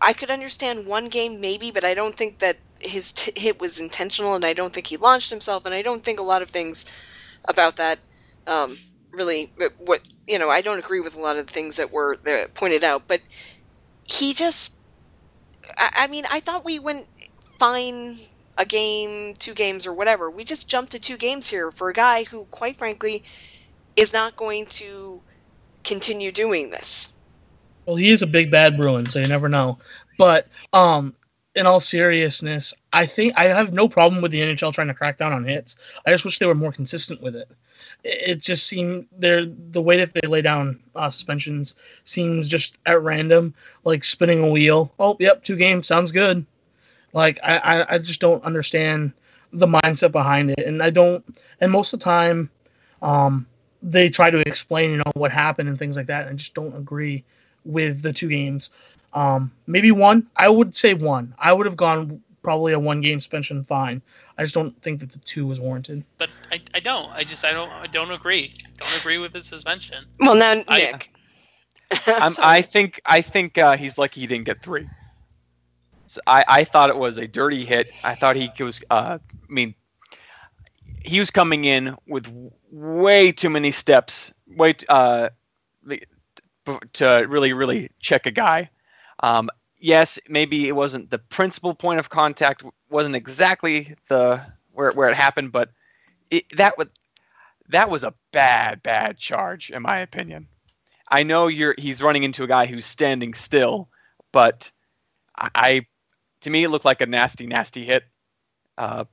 [0.00, 3.80] I could understand one game maybe, but I don't think that his t- hit was
[3.80, 6.50] intentional, and I don't think he launched himself, and I don't think a lot of
[6.50, 6.86] things
[7.44, 7.98] about that
[8.46, 8.78] um,
[9.12, 10.50] really what you know.
[10.50, 13.20] I don't agree with a lot of the things that were there pointed out, but
[14.04, 14.74] he just,
[15.76, 17.06] I, I mean, I thought we went
[17.58, 18.18] fine
[18.58, 20.28] a game, two games, or whatever.
[20.28, 23.22] We just jumped to two games here for a guy who, quite frankly,
[23.96, 25.22] is not going to
[25.84, 27.12] continue doing this.
[27.86, 29.78] Well, he is a big bad Bruin, so you never know.
[30.18, 31.14] But um,
[31.54, 35.18] in all seriousness, I think I have no problem with the NHL trying to crack
[35.18, 35.76] down on hits.
[36.04, 37.48] I just wish they were more consistent with it.
[38.04, 43.00] It just seemed they're the way that they lay down uh, suspensions seems just at
[43.00, 44.92] random, like spinning a wheel.
[44.98, 46.44] Oh, yep, two games sounds good.
[47.12, 49.12] Like I, I, I just don't understand
[49.52, 51.24] the mindset behind it, and I don't.
[51.60, 52.50] And most of the time,
[53.02, 53.46] um,
[53.82, 56.54] they try to explain, you know, what happened and things like that, and I just
[56.54, 57.24] don't agree
[57.64, 58.70] with the two games.
[59.14, 60.26] Um, maybe one.
[60.36, 61.34] I would say one.
[61.38, 64.02] I would have gone probably a one game suspension fine.
[64.36, 66.04] I just don't think that the two was warranted.
[66.18, 67.10] But I, I don't.
[67.12, 68.54] I just I don't I don't agree.
[68.78, 70.04] Don't agree with the suspension.
[70.20, 71.12] Well, now Nick.
[72.06, 74.88] I'm, I think I think uh, he's lucky he didn't get three.
[76.08, 77.92] So I, I thought it was a dirty hit.
[78.02, 78.80] I thought he was.
[78.90, 79.74] Uh, I mean,
[81.04, 82.26] he was coming in with
[82.70, 84.32] way too many steps.
[84.46, 85.28] Way t- uh,
[86.94, 88.70] to really really check a guy.
[89.20, 92.62] Um, yes, maybe it wasn't the principal point of contact.
[92.90, 94.40] wasn't exactly the
[94.72, 95.70] where where it happened, but
[96.30, 96.88] it, that was
[97.68, 100.48] that was a bad bad charge in my opinion.
[101.10, 103.88] I know you're he's running into a guy who's standing still,
[104.32, 104.70] but
[105.36, 105.86] I
[106.42, 108.04] to me it looked like a nasty nasty hit.
[108.76, 109.04] Uh,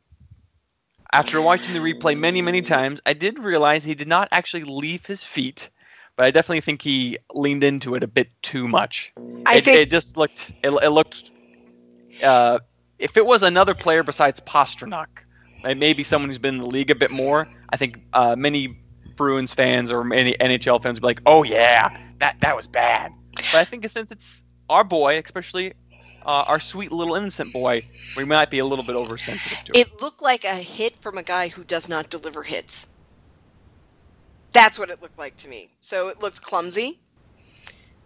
[1.13, 5.05] after watching the replay many many times, I did realize he did not actually leave
[5.05, 5.69] his feet,
[6.15, 9.13] but I definitely think he leaned into it a bit too much.
[9.45, 11.31] I it, think it just looked it, it looked
[12.23, 12.59] uh,
[12.99, 15.07] if it was another player besides Pastrnak,
[15.75, 18.77] maybe someone who's been in the league a bit more, I think uh, many
[19.15, 23.11] Bruins fans or many NHL fans would be like, "Oh yeah, that that was bad."
[23.51, 25.73] But I think since it's our boy, especially
[26.25, 27.85] uh, our sweet little innocent boy,
[28.17, 29.87] we might be a little bit oversensitive to it.
[29.87, 32.89] it looked like a hit from a guy who does not deliver hits.
[34.51, 35.71] That's what it looked like to me.
[35.79, 36.99] So it looked clumsy.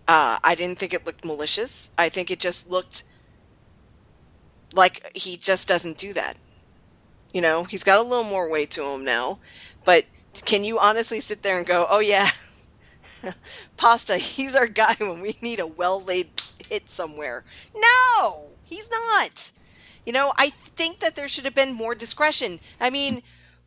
[0.08, 1.92] Uh, I didn't think it looked malicious.
[1.98, 3.04] I think it just looked
[4.74, 6.38] like he just doesn't do that.
[7.32, 9.40] You know, he's got a little more weight to him now.
[9.86, 10.06] But
[10.46, 12.32] can you honestly sit there and go, oh, yeah,
[13.78, 16.30] Pasta, he's our guy when we need a well laid
[16.70, 17.44] hit somewhere?
[17.76, 19.52] No, he's not.
[20.06, 22.60] You know, I think that there should have been more discretion.
[22.80, 23.22] I mean,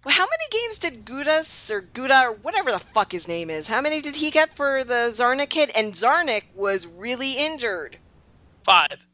[0.07, 3.69] how many games did Gudas or Guda or whatever the fuck his name is?
[3.69, 5.71] How many did he get for the Zarnik hit?
[5.75, 7.99] And Zarnik was really injured.
[8.65, 9.07] Five.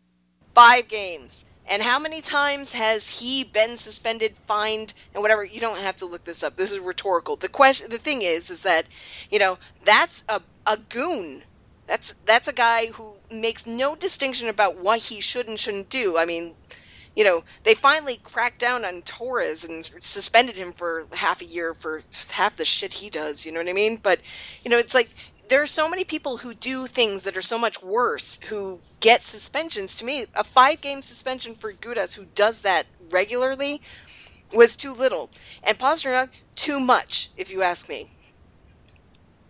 [0.55, 1.44] Five games.
[1.70, 5.44] And how many times has he been suspended, fined, and whatever?
[5.44, 6.57] You don't have to look this up.
[6.57, 7.37] This is rhetorical.
[7.37, 8.87] The question, the thing is, is that
[9.31, 11.42] you know that's a a goon.
[11.88, 16.18] That's that's a guy who makes no distinction about what he should and shouldn't do.
[16.18, 16.53] I mean,
[17.16, 21.74] you know, they finally cracked down on Torres and suspended him for half a year
[21.74, 23.46] for half the shit he does.
[23.46, 23.96] You know what I mean?
[23.96, 24.20] But
[24.62, 25.09] you know, it's like
[25.48, 29.22] there are so many people who do things that are so much worse who get
[29.22, 29.94] suspensions.
[29.96, 33.81] To me, a five game suspension for Gudas who does that regularly
[34.53, 35.31] was too little,
[35.62, 38.10] and Pastrnak too much, if you ask me.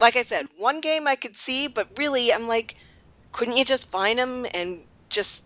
[0.01, 2.77] Like I said, one game I could see, but really, I'm like,
[3.33, 5.45] couldn't you just fine him and just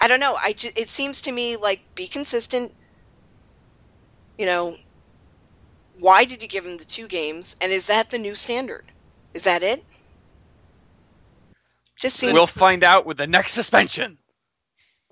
[0.00, 0.36] I don't know.
[0.38, 2.72] I it seems to me like be consistent.
[4.36, 4.76] You know,
[5.98, 7.56] why did you give him the two games?
[7.60, 8.92] And is that the new standard?
[9.34, 9.84] Is that it?
[11.96, 14.18] Just seems We'll find out with the next suspension.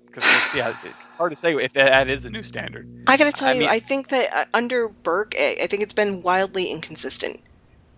[0.05, 0.23] Because
[0.55, 2.87] yeah, it's hard to say if that is the new standard.
[3.07, 5.93] I gotta tell I you, mean- I think that uh, under Burke, I think it's
[5.93, 7.41] been wildly inconsistent.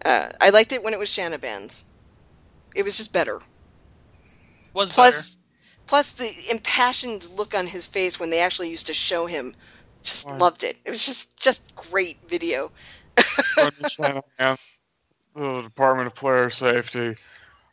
[0.06, 1.84] Uh, I liked it when it was Shanabans.
[2.76, 3.42] It was just better.
[4.74, 5.38] Was Plus,
[5.88, 9.56] plus the impassioned look on his face when they actually used to show him.
[10.04, 10.38] Just Right.
[10.40, 10.78] loved it.
[10.86, 12.72] It was just just great video.
[13.88, 14.58] Shanahan,
[15.36, 17.16] the Department of Player Safety,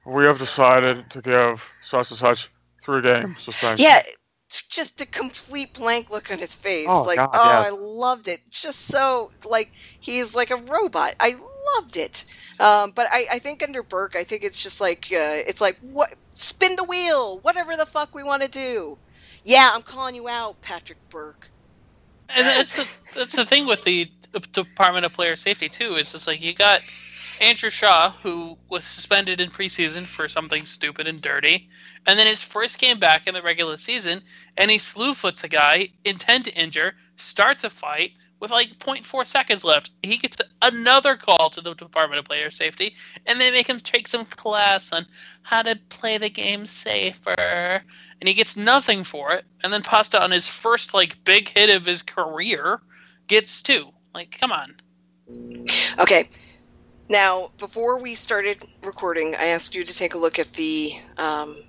[0.05, 2.51] we have decided to give such and such
[2.85, 3.85] three game suspension.
[3.85, 4.03] Yeah,
[4.69, 6.87] just a complete blank look on his face.
[6.89, 7.67] Oh, like, God, oh, yes.
[7.67, 8.43] I loved it.
[8.51, 11.15] Just so like he's like a robot.
[11.21, 11.37] I
[11.75, 12.25] loved it.
[12.59, 15.79] Um, but I, I think under Burke, I think it's just like uh, it's like
[15.81, 18.99] what spin the wheel, whatever the fuck we want to do.
[19.45, 21.49] Yeah, I'm calling you out, Patrick Burke.
[22.29, 24.11] And that's the, that's the thing with the
[24.53, 25.95] Department of Player Safety too.
[25.95, 26.81] Is just like you got
[27.41, 31.69] Andrew Shaw, who was suspended in preseason for something stupid and dirty,
[32.07, 34.23] and then his first game back in the regular season,
[34.57, 39.27] and he slew foots a guy, intend to injure, starts a fight with like 0.4
[39.27, 39.91] seconds left.
[40.03, 42.95] He gets another call to the Department of Player Safety,
[43.27, 45.07] and they make him take some class on
[45.43, 47.83] how to play the game safer.
[48.21, 49.45] And he gets nothing for it.
[49.63, 52.81] And then Pasta on his first like big hit of his career
[53.27, 53.91] gets two.
[54.15, 54.75] Like, come on.
[55.99, 56.29] Okay.
[57.09, 60.99] Now, before we started recording, I asked you to take a look at the.
[61.19, 61.63] Um,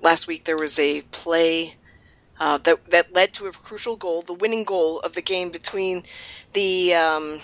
[0.00, 1.76] last week there was a play
[2.38, 6.02] uh, that that led to a crucial goal, the winning goal of the game between
[6.52, 7.40] the um,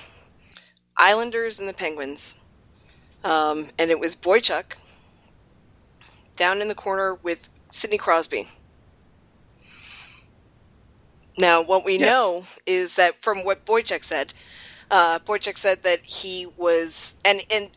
[0.97, 2.40] Islanders and the Penguins,
[3.24, 4.76] um, and it was Boychuk
[6.36, 8.49] down in the corner with Sidney Crosby.
[11.38, 11.99] Now, what we Yes.
[11.99, 14.34] know is that from what Boychuk said,
[14.90, 17.70] uh, Boychuk said that he was, and and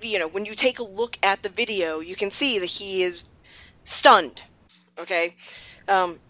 [0.00, 3.02] you know, when you take a look at the video, you can see that he
[3.02, 3.24] is
[3.84, 4.42] stunned.
[4.98, 5.36] Okay,
[5.88, 6.20] um,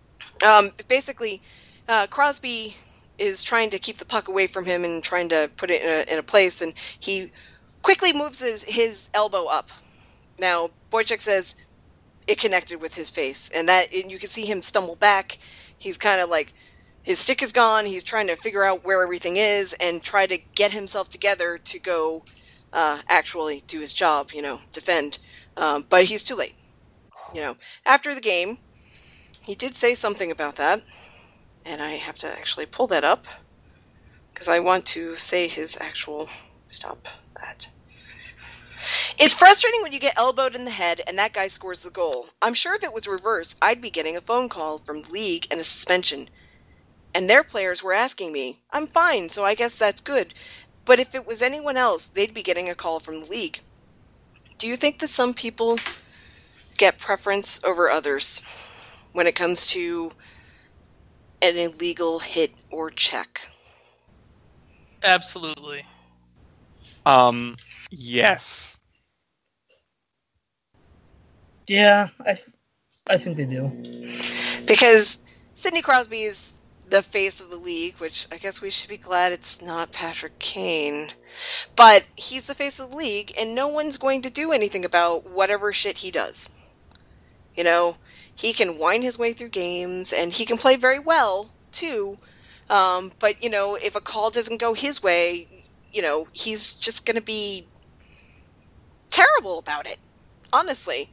[0.42, 1.42] um, basically,
[1.88, 2.76] uh, Crosby
[3.18, 5.88] is trying to keep the puck away from him and trying to put it in
[5.88, 7.30] a, in a place, and he
[7.82, 9.70] quickly moves his, his elbow up.
[10.38, 11.54] Now, Boychuk says
[12.26, 15.38] it connected with his face, and that and you can see him stumble back.
[15.78, 16.52] He's kind of like
[17.02, 17.86] his stick is gone.
[17.86, 21.78] He's trying to figure out where everything is and try to get himself together to
[21.78, 22.24] go
[22.72, 25.18] uh, actually do his job, you know, defend.
[25.56, 26.54] Um, but he's too late.
[27.34, 28.58] You know, after the game,
[29.42, 30.82] he did say something about that,
[31.64, 33.26] and I have to actually pull that up
[34.32, 36.28] because I want to say his actual.
[36.66, 37.68] Stop that.
[39.18, 42.28] It's frustrating when you get elbowed in the head and that guy scores the goal.
[42.40, 45.46] I'm sure if it was reversed, I'd be getting a phone call from the league
[45.50, 46.28] and a suspension.
[47.14, 48.62] And their players were asking me.
[48.70, 50.34] I'm fine, so I guess that's good.
[50.84, 53.60] But if it was anyone else, they'd be getting a call from the league.
[54.58, 55.78] Do you think that some people
[56.76, 58.42] get preference over others
[59.12, 60.10] when it comes to
[61.40, 63.50] an illegal hit or check?
[65.02, 65.84] Absolutely.
[67.04, 67.56] Um,
[67.90, 68.80] yes.
[71.66, 72.48] Yeah, I, th-
[73.06, 73.70] I think they do.
[74.66, 76.52] Because Sidney Crosby is
[76.88, 80.38] the face of the league, which I guess we should be glad it's not Patrick
[80.38, 81.12] Kane.
[81.74, 85.28] But he's the face of the league, and no one's going to do anything about
[85.28, 86.50] whatever shit he does.
[87.56, 87.96] You know,
[88.34, 92.18] he can wind his way through games, and he can play very well, too.
[92.70, 95.48] Um, but, you know, if a call doesn't go his way,
[95.92, 97.66] you know, he's just going to be
[99.10, 99.98] terrible about it.
[100.52, 101.10] Honestly.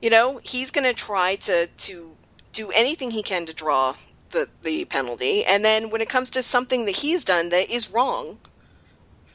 [0.00, 2.16] You know, he's going to try to, to
[2.52, 3.96] do anything he can to draw
[4.30, 5.44] the, the penalty.
[5.44, 8.38] And then when it comes to something that he's done that is wrong,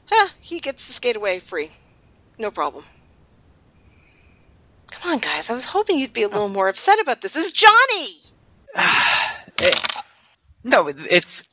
[0.10, 1.72] eh, he gets to skate away free.
[2.38, 2.86] No problem.
[4.94, 5.50] Come on, guys.
[5.50, 7.34] I was hoping you'd be a little more upset about this.
[7.34, 8.20] This is Johnny!
[9.60, 10.04] It-
[10.64, 11.44] no, it- it's.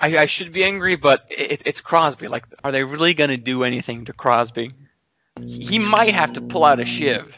[0.00, 2.28] I, I should be angry, but it, it's Crosby.
[2.28, 4.72] Like, are they really going to do anything to Crosby?
[5.44, 7.36] He might have to pull out a shiv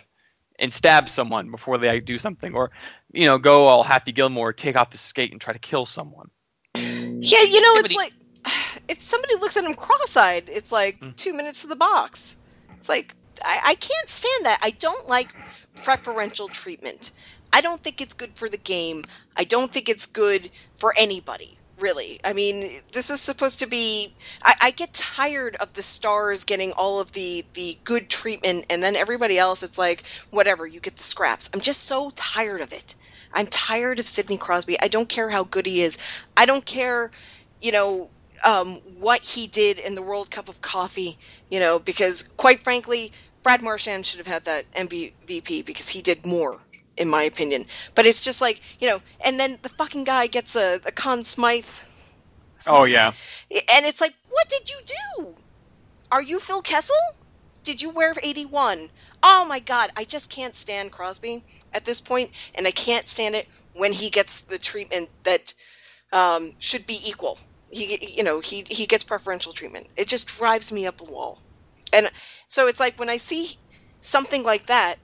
[0.58, 2.70] and stab someone before they do something, or
[3.12, 6.30] you know, go all Happy Gilmore, take off his skate and try to kill someone.
[6.74, 8.12] Yeah, you know, it's like
[8.88, 11.16] if somebody looks at him cross-eyed, it's like Mm.
[11.16, 12.38] two minutes to the box.
[12.76, 13.14] It's like
[13.44, 14.58] I, I can't stand that.
[14.62, 15.34] I don't like
[15.82, 17.10] preferential treatment.
[17.52, 19.04] I don't think it's good for the game.
[19.36, 21.58] I don't think it's good for anybody.
[21.78, 24.14] Really, I mean, this is supposed to be.
[24.44, 28.80] I, I get tired of the stars getting all of the the good treatment, and
[28.80, 30.68] then everybody else, it's like whatever.
[30.68, 31.50] You get the scraps.
[31.52, 32.94] I'm just so tired of it.
[33.32, 34.80] I'm tired of Sidney Crosby.
[34.80, 35.98] I don't care how good he is.
[36.36, 37.10] I don't care,
[37.60, 38.08] you know,
[38.44, 41.18] um, what he did in the World Cup of Coffee,
[41.50, 46.24] you know, because quite frankly, Brad Marchand should have had that MVP because he did
[46.24, 46.58] more,
[46.96, 47.66] in my opinion.
[47.94, 51.24] But it's just like, you know, and then the fucking guy gets a, a Conn
[51.24, 51.64] Smythe,
[52.66, 53.12] Oh yeah.
[53.50, 54.78] and it's like, what did you
[55.18, 55.34] do?
[56.10, 56.96] Are you Phil Kessel?
[57.62, 58.90] Did you wear 81?
[59.22, 63.34] Oh my god, I just can't stand Crosby at this point, and I can't stand
[63.34, 65.54] it when he gets the treatment that
[66.12, 67.38] um, should be equal.
[67.74, 69.88] He you know he he gets preferential treatment.
[69.96, 71.40] It just drives me up a wall.
[71.92, 72.10] And
[72.48, 73.56] so it's like when I see
[74.00, 74.96] something like that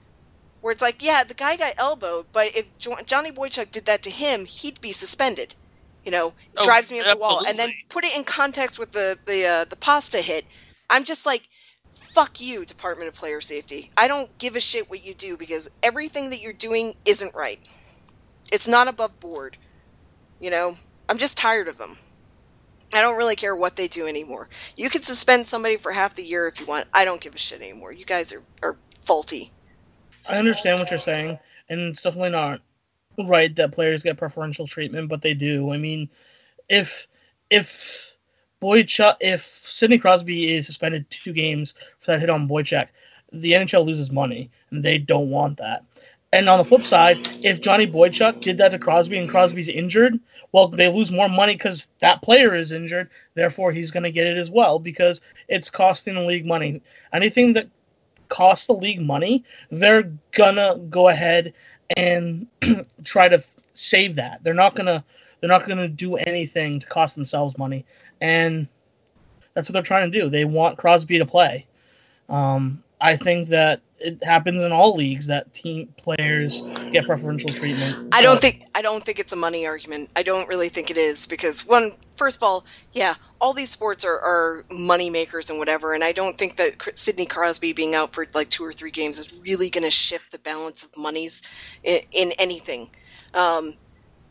[0.61, 4.03] where it's like, yeah, the guy got elbowed, but if jo- Johnny Boychuk did that
[4.03, 5.55] to him, he'd be suspended.
[6.05, 7.43] You know, Oh, drives me up the wall.
[7.45, 10.45] And then put it in context with the the uh, the pasta hit.
[10.89, 11.47] I'm just like,
[11.93, 13.91] fuck you, Department of Player Safety.
[13.97, 17.59] I don't give a shit what you do because everything that you're doing isn't right.
[18.51, 19.57] It's not above board.
[20.39, 21.97] You know, I'm just tired of them.
[22.93, 24.49] I don't really care what they do anymore.
[24.75, 26.87] You can suspend somebody for half the year if you want.
[26.93, 27.91] I don't give a shit anymore.
[27.91, 29.51] You guys are, are faulty.
[30.27, 31.39] I understand what you're saying,
[31.69, 32.61] and it's definitely not
[33.17, 35.71] right that players get preferential treatment, but they do.
[35.71, 36.09] I mean,
[36.69, 37.07] if
[37.49, 38.15] if
[38.61, 42.87] Boychuk, if Sidney Crosby is suspended two games for that hit on Boychuk,
[43.31, 45.83] the NHL loses money, and they don't want that.
[46.33, 50.17] And on the flip side, if Johnny Boychuk did that to Crosby and Crosby's injured,
[50.53, 53.09] well, they lose more money because that player is injured.
[53.33, 55.19] Therefore, he's going to get it as well because
[55.49, 56.81] it's costing the league money.
[57.11, 57.67] Anything that
[58.31, 61.53] costs the league money, they're gonna go ahead
[61.95, 62.47] and
[63.03, 64.43] try to save that.
[64.43, 65.03] They're not gonna
[65.39, 67.85] they're not gonna do anything to cost themselves money,
[68.21, 68.67] and
[69.53, 70.29] that's what they're trying to do.
[70.29, 71.67] They want Crosby to play.
[72.29, 78.13] Um, I think that it happens in all leagues that team players get preferential treatment.
[78.13, 80.09] I don't think I don't think it's a money argument.
[80.15, 84.03] I don't really think it is because one, first of all, yeah, all these sports
[84.03, 88.13] are, are money makers and whatever, and I don't think that Sidney Crosby being out
[88.13, 91.41] for like two or three games is really going to shift the balance of monies
[91.83, 92.89] in, in anything.
[93.33, 93.75] Um,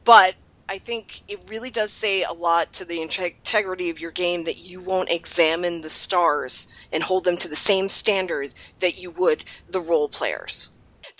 [0.04, 0.34] but
[0.68, 4.58] I think it really does say a lot to the integrity of your game that
[4.58, 9.44] you won't examine the stars and hold them to the same standard that you would
[9.68, 10.70] the role players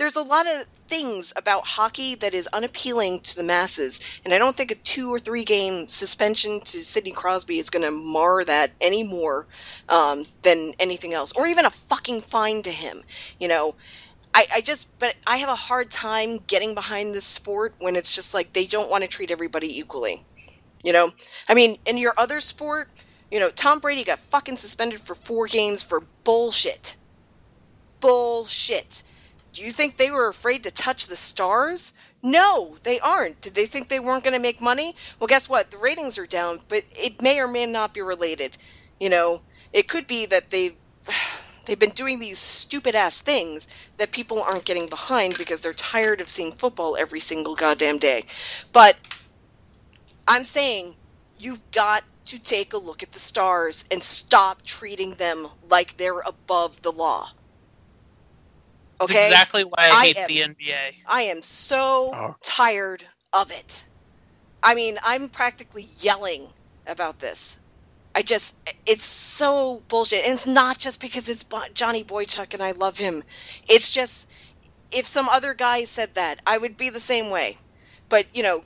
[0.00, 4.38] there's a lot of things about hockey that is unappealing to the masses, and I
[4.38, 8.42] don't think a two or three game suspension to Sidney Crosby is going to mar
[8.44, 9.46] that any more
[9.90, 13.02] um, than anything else, or even a fucking fine to him.
[13.38, 13.74] You know,
[14.34, 18.14] I, I just, but I have a hard time getting behind this sport when it's
[18.14, 20.24] just like they don't want to treat everybody equally.
[20.82, 21.12] You know,
[21.46, 22.88] I mean, in your other sport,
[23.30, 26.96] you know, Tom Brady got fucking suspended for four games for bullshit.
[28.00, 29.02] Bullshit.
[29.52, 31.92] Do you think they were afraid to touch the stars?
[32.22, 33.40] No, they aren't.
[33.40, 34.94] Did they think they weren't going to make money?
[35.18, 35.70] Well, guess what?
[35.70, 38.56] The ratings are down, but it may or may not be related.
[38.98, 40.76] You know, it could be that they
[41.66, 46.20] they've been doing these stupid ass things that people aren't getting behind because they're tired
[46.20, 48.24] of seeing football every single goddamn day.
[48.72, 48.96] But
[50.26, 50.96] I'm saying
[51.38, 56.20] you've got to take a look at the stars and stop treating them like they're
[56.20, 57.30] above the law.
[58.98, 60.92] That's exactly why I I hate am- the NBA.
[61.06, 62.36] I am so Oh.
[62.42, 63.84] tired of it.
[64.62, 66.50] I mean, I'm practically yelling
[66.86, 67.60] about this.
[68.14, 68.56] I just,
[68.86, 70.24] it's so bullshit.
[70.24, 73.22] And it's not just because it's Johnny Boychuk and I love him.
[73.68, 74.26] It's just,
[74.90, 77.58] if some other guy said that, I would be the same way.
[78.08, 78.64] But, you know,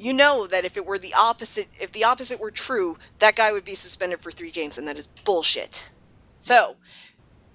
[0.00, 3.52] you know that if it were the opposite, if the opposite were true, that guy
[3.52, 5.90] would be suspended for three games, and that is bullshit.
[6.38, 6.76] So,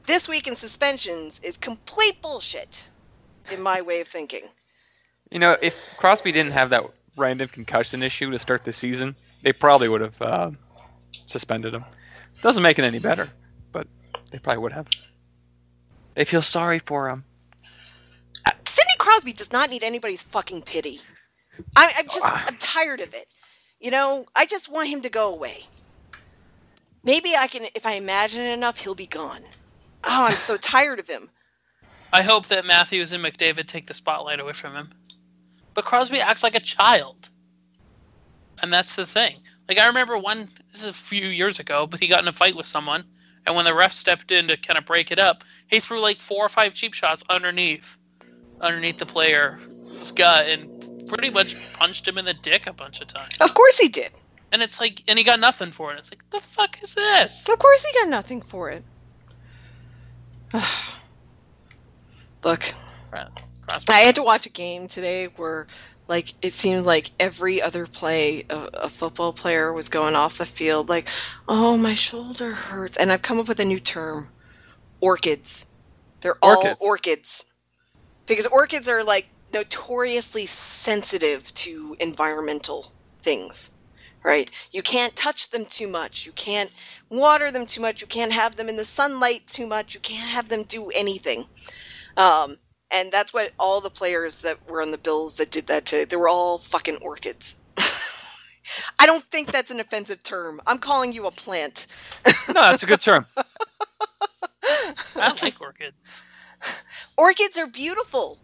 [0.05, 2.87] this week in suspensions is complete bullshit,
[3.51, 4.49] in my way of thinking.
[5.31, 6.83] You know, if Crosby didn't have that
[7.17, 10.51] random concussion issue to start the season, they probably would have uh,
[11.25, 11.83] suspended him.
[12.43, 13.27] Doesn't make it any better,
[13.71, 13.87] but
[14.29, 14.87] they probably would have.
[16.13, 17.23] They feel sorry for him.
[18.67, 21.01] Sidney Crosby does not need anybody's fucking pity.
[21.75, 22.45] I, I'm just, ah.
[22.47, 23.33] I'm tired of it.
[23.79, 25.65] You know, I just want him to go away.
[27.03, 29.41] Maybe I can, if I imagine it enough, he'll be gone.
[30.03, 31.29] Oh, I'm so tired of him.
[32.13, 34.91] I hope that Matthews and McDavid take the spotlight away from him.
[35.73, 37.29] But Crosby acts like a child.
[38.61, 39.41] And that's the thing.
[39.67, 42.33] Like I remember one this is a few years ago, but he got in a
[42.33, 43.03] fight with someone,
[43.45, 46.19] and when the ref stepped in to kind of break it up, he threw like
[46.19, 47.97] four or five cheap shots underneath
[48.61, 50.74] underneath the player's gut and
[51.07, 53.33] pretty much punched him in the dick a bunch of times.
[53.39, 54.11] Of course he did.
[54.51, 55.99] And it's like and he got nothing for it.
[55.99, 57.47] It's like the fuck is this?
[57.49, 58.83] Of course he got nothing for it.
[62.43, 62.73] Look,
[63.89, 65.67] I had to watch a game today where,
[66.07, 70.45] like, it seemed like every other play a, a football player was going off the
[70.45, 71.09] field, like,
[71.47, 74.29] "Oh, my shoulder hurts," and I've come up with a new term:
[75.01, 75.67] orchids.
[76.21, 76.77] They're all Orchids?
[76.79, 77.45] orchids
[78.25, 82.91] because orchids are like notoriously sensitive to environmental
[83.21, 83.71] things.
[84.23, 84.49] Right?
[84.71, 86.25] You can't touch them too much.
[86.25, 86.71] You can't
[87.09, 88.01] water them too much.
[88.01, 89.93] You can't have them in the sunlight too much.
[89.93, 91.45] You can't have them do anything.
[92.17, 92.57] Um,
[92.91, 96.05] and that's what all the players that were on the Bills that did that today,
[96.05, 97.57] they were all fucking orchids.
[98.99, 100.61] I don't think that's an offensive term.
[100.65, 101.87] I'm calling you a plant.
[102.47, 103.25] No, that's a good term.
[105.15, 106.21] I like orchids.
[107.17, 108.39] Orchids are beautiful.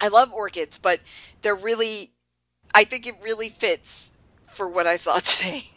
[0.00, 1.00] I love orchids, but
[1.42, 2.12] they're really
[2.74, 4.10] I think it really fits
[4.50, 5.70] for what I saw today.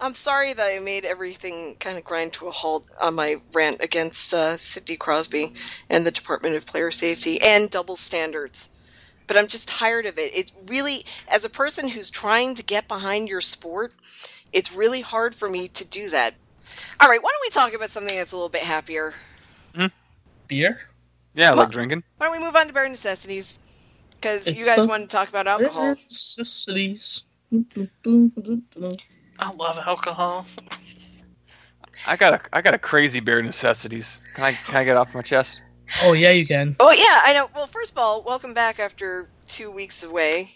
[0.00, 3.80] I'm sorry that I made everything kind of grind to a halt on my rant
[3.80, 5.52] against uh, Sidney Crosby
[5.88, 8.70] and the Department of Player Safety and double standards.
[9.28, 10.32] But I'm just tired of it.
[10.34, 13.94] It's really, as a person who's trying to get behind your sport,
[14.52, 16.34] it's really hard for me to do that.
[16.98, 19.14] All right, why don't we talk about something that's a little bit happier?
[20.48, 20.80] Beer?
[21.34, 22.02] Yeah, I like drinking.
[22.18, 23.58] Why don't we move on to bare necessities?
[24.10, 25.94] Because you guys want to talk about alcohol.
[25.94, 27.24] Necessities.
[27.52, 30.46] I love alcohol.
[32.06, 34.22] I got a I got a crazy bare necessities.
[34.34, 35.60] Can I can I get off my chest?
[36.02, 36.76] Oh yeah, you can.
[36.80, 37.48] Oh yeah, I know.
[37.54, 40.50] Well, first of all, welcome back after two weeks away,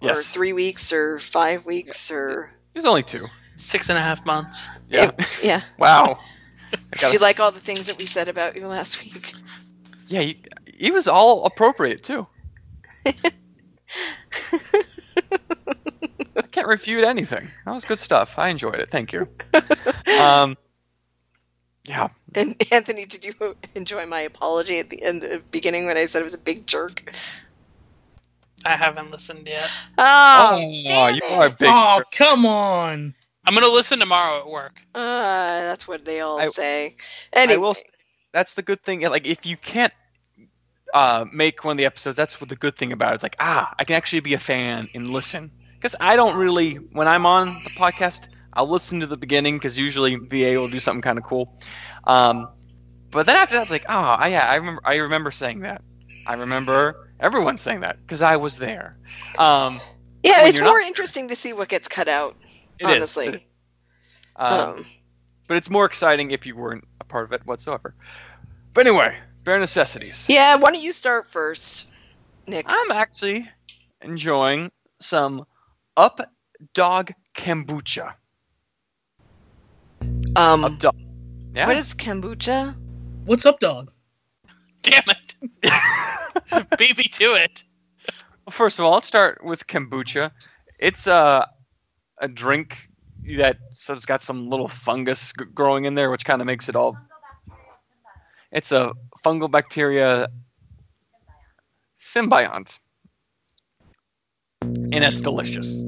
[0.00, 3.26] or three weeks, or five weeks, or There's only two.
[3.56, 4.68] Six and a half months.
[4.88, 5.10] Yeah.
[5.42, 5.62] yeah.
[5.78, 6.18] wow.
[6.70, 9.34] Did gotta- you like all the things that we said about you last week?
[10.10, 10.42] Yeah, he,
[10.74, 12.26] he was all appropriate too.
[16.36, 17.48] I can't refute anything.
[17.64, 18.38] That was good stuff.
[18.38, 18.90] I enjoyed it.
[18.90, 19.28] Thank you.
[20.20, 20.56] Um,
[21.84, 26.04] yeah, And Anthony, did you enjoy my apology at the end, the beginning when I
[26.06, 27.12] said I was a big jerk?
[28.66, 29.70] I haven't listened yet.
[29.96, 31.58] Oh, Oh, damn you are it.
[31.58, 31.68] big.
[31.70, 33.14] Oh come on!
[33.46, 34.80] I'm gonna listen tomorrow at work.
[34.94, 36.96] Uh, that's what they all I- say.
[37.34, 37.76] I Anyway, will.
[38.32, 39.00] That's the good thing.
[39.02, 39.92] Like, if you can't
[40.94, 43.14] uh, make one of the episodes, that's what the good thing about it.
[43.16, 45.50] It's like, ah, I can actually be a fan and listen.
[45.74, 49.78] Because I don't really, when I'm on the podcast, I'll listen to the beginning because
[49.78, 51.58] usually VA will do something kind of cool.
[52.04, 52.48] Um,
[53.10, 54.80] but then after that, it's like, oh, I, yeah, I remember.
[54.84, 55.82] I remember saying that.
[56.26, 58.96] I remember everyone saying that because I was there.
[59.38, 59.80] Um,
[60.22, 62.36] yeah, it's you're not more interesting to see what gets cut out.
[62.78, 63.26] it is, Honestly.
[63.28, 63.40] it is.
[64.36, 64.86] Um, Um,
[65.50, 67.92] but it's more exciting if you weren't a part of it whatsoever.
[68.72, 70.24] But anyway, bare necessities.
[70.28, 71.88] yeah, why don't you start first,
[72.46, 72.66] Nick?
[72.68, 73.50] I'm actually
[74.00, 74.70] enjoying
[75.00, 75.44] some
[75.96, 76.20] Up
[76.72, 78.14] Dog Kombucha.
[80.36, 80.94] Um, Up Dog.
[81.52, 81.66] Yeah.
[81.66, 82.76] what is kombucha?
[83.24, 83.90] What's up, dog?
[84.82, 85.34] Damn it!
[86.78, 87.64] Beat me to it.
[88.46, 90.30] Well, First of all, let's start with kombucha.
[90.78, 91.48] It's a
[92.18, 92.89] a drink
[93.36, 96.68] that so it's got some little fungus g- growing in there, which kind of makes
[96.68, 96.96] it all.
[98.52, 98.92] It's a
[99.24, 100.28] fungal bacteria
[101.98, 102.78] symbiont,
[104.62, 105.84] and it's delicious.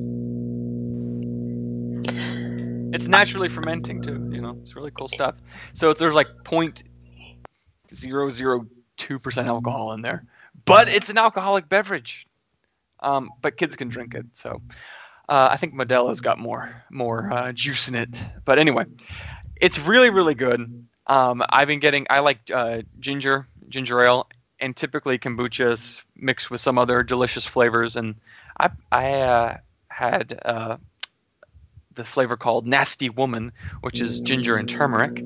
[2.94, 4.28] It's naturally fermenting too.
[4.30, 5.34] You know, it's really cool stuff.
[5.72, 6.84] So it's, there's like point
[7.92, 8.66] zero zero
[8.96, 10.24] two percent alcohol in there,
[10.66, 12.26] but it's an alcoholic beverage.
[13.00, 14.26] Um, but kids can drink it.
[14.34, 14.60] So
[15.32, 18.22] uh, I think Modelo's got more more uh, juice in it.
[18.44, 18.84] But anyway,
[19.56, 20.86] it's really really good.
[21.06, 24.28] Um, I've been getting I like uh, ginger ginger ale
[24.60, 27.96] and typically kombuchas mixed with some other delicious flavors.
[27.96, 28.14] And
[28.60, 29.56] I I uh,
[29.88, 30.76] had uh,
[31.94, 35.24] the flavor called Nasty Woman, which is ginger and turmeric.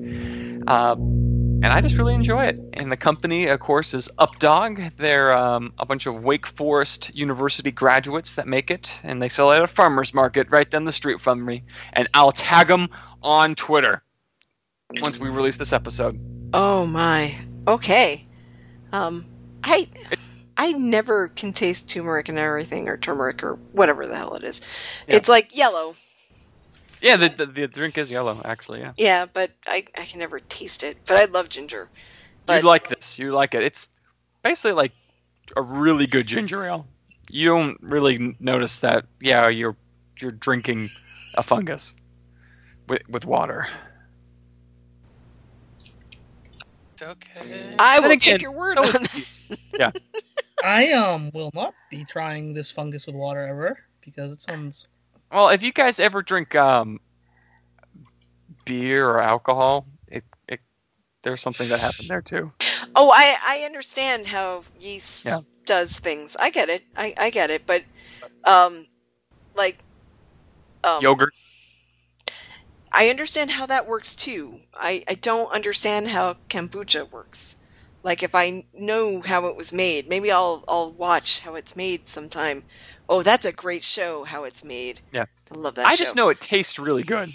[1.63, 2.59] And I just really enjoy it.
[2.73, 4.91] And the company, of course, is Updog.
[4.97, 9.51] They're um, a bunch of Wake Forest University graduates that make it, and they sell
[9.51, 11.63] it at a farmer's market right down the street from me.
[11.93, 12.89] And I'll tag them
[13.23, 14.03] on Twitter
[15.01, 16.19] once we release this episode.
[16.53, 17.35] Oh my.
[17.67, 18.23] Okay.
[18.91, 19.25] Um,
[19.63, 19.89] I
[20.57, 24.61] I never can taste turmeric and everything, or turmeric, or whatever the hell it is.
[25.07, 25.15] Yeah.
[25.15, 25.95] It's like yellow.
[27.01, 28.79] Yeah, the, the, the drink is yellow, actually.
[28.79, 30.97] Yeah, Yeah, but I I can never taste it.
[31.05, 31.89] But I love ginger.
[32.45, 33.19] But you'd like this.
[33.19, 33.63] You like it.
[33.63, 33.87] It's
[34.43, 34.93] basically like
[35.55, 36.87] a really good ginger ale.
[37.29, 39.05] You don't really notice that.
[39.21, 39.75] Yeah, you're
[40.19, 40.89] you're drinking
[41.35, 41.93] a fungus
[42.87, 43.67] with with water.
[47.01, 47.75] Okay.
[47.77, 48.93] I will again, take your word so on is
[49.77, 49.93] that.
[49.95, 50.01] tea.
[50.63, 54.87] I um will not be trying this fungus with water ever because it sounds.
[55.31, 56.99] Well, if you guys ever drink um,
[58.65, 60.59] beer or alcohol, it, it
[61.23, 62.51] there's something that happened there too.
[62.95, 65.41] Oh, I I understand how yeast Yeah.
[65.65, 66.35] does things.
[66.39, 66.83] I get it.
[66.95, 67.65] I I get it.
[67.65, 67.83] But
[68.45, 68.87] um,
[69.55, 69.79] like
[70.83, 71.33] um, Yogurt.
[72.91, 74.61] I understand how that works too.
[74.73, 77.56] I, I don't understand how kombucha works.
[78.07, 82.07] Like if I know how it was made, maybe I'll I'll watch how it's made
[82.07, 82.63] sometime.
[83.09, 85.01] Oh, that's a great show how it's made.
[85.11, 85.25] Yeah.
[85.51, 86.05] I love that I show.
[86.05, 87.33] just know it tastes really good.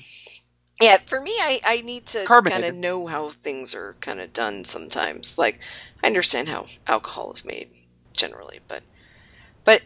[0.80, 4.32] Yeah, for me I, I need to kind of know how things are kind of
[4.32, 5.36] done sometimes.
[5.36, 5.60] Like
[6.02, 7.68] I understand how alcohol is made
[8.14, 8.82] generally, but
[9.64, 9.82] but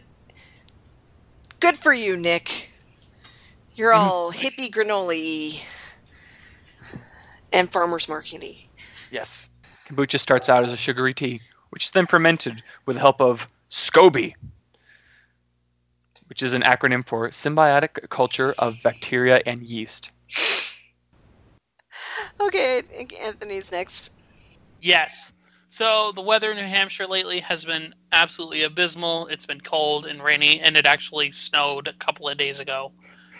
[1.59, 2.69] good for you, Nick.
[3.75, 4.09] You're mm-hmm.
[4.09, 5.59] all hippie granoli
[7.51, 8.67] and farmer's markety.
[9.11, 9.49] Yes.
[9.87, 13.47] Kombucha starts out as a sugary tea, which is then fermented with the help of
[13.69, 14.33] SCOBY,
[16.27, 20.11] which is an acronym for Symbiotic Culture of Bacteria and Yeast.
[22.39, 24.11] Okay, I think Anthony's next.
[24.81, 25.33] Yes.
[25.69, 29.27] So the weather in New Hampshire lately has been absolutely abysmal.
[29.27, 32.91] It's been cold and rainy, and it actually snowed a couple of days ago.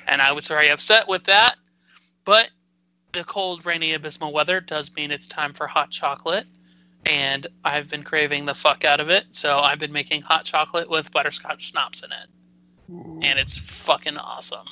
[0.07, 1.55] And I was very upset with that.
[2.25, 2.49] But
[3.13, 6.45] the cold, rainy, abysmal weather does mean it's time for hot chocolate.
[7.05, 9.25] And I've been craving the fuck out of it.
[9.31, 12.27] So I've been making hot chocolate with butterscotch schnapps in it.
[13.23, 14.67] And it's fucking awesome.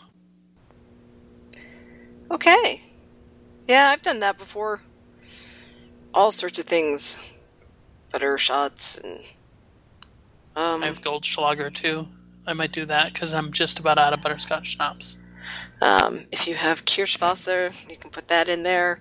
[2.32, 2.84] Okay.
[3.68, 4.82] Yeah, I've done that before.
[6.14, 7.20] All sorts of things.
[8.12, 9.20] Butter shots and.
[10.56, 12.08] Um, I have Goldschlager too.
[12.48, 15.20] I might do that because I'm just about out of butterscotch schnapps.
[15.82, 19.00] Um, if you have Kirschwasser, you can put that in there.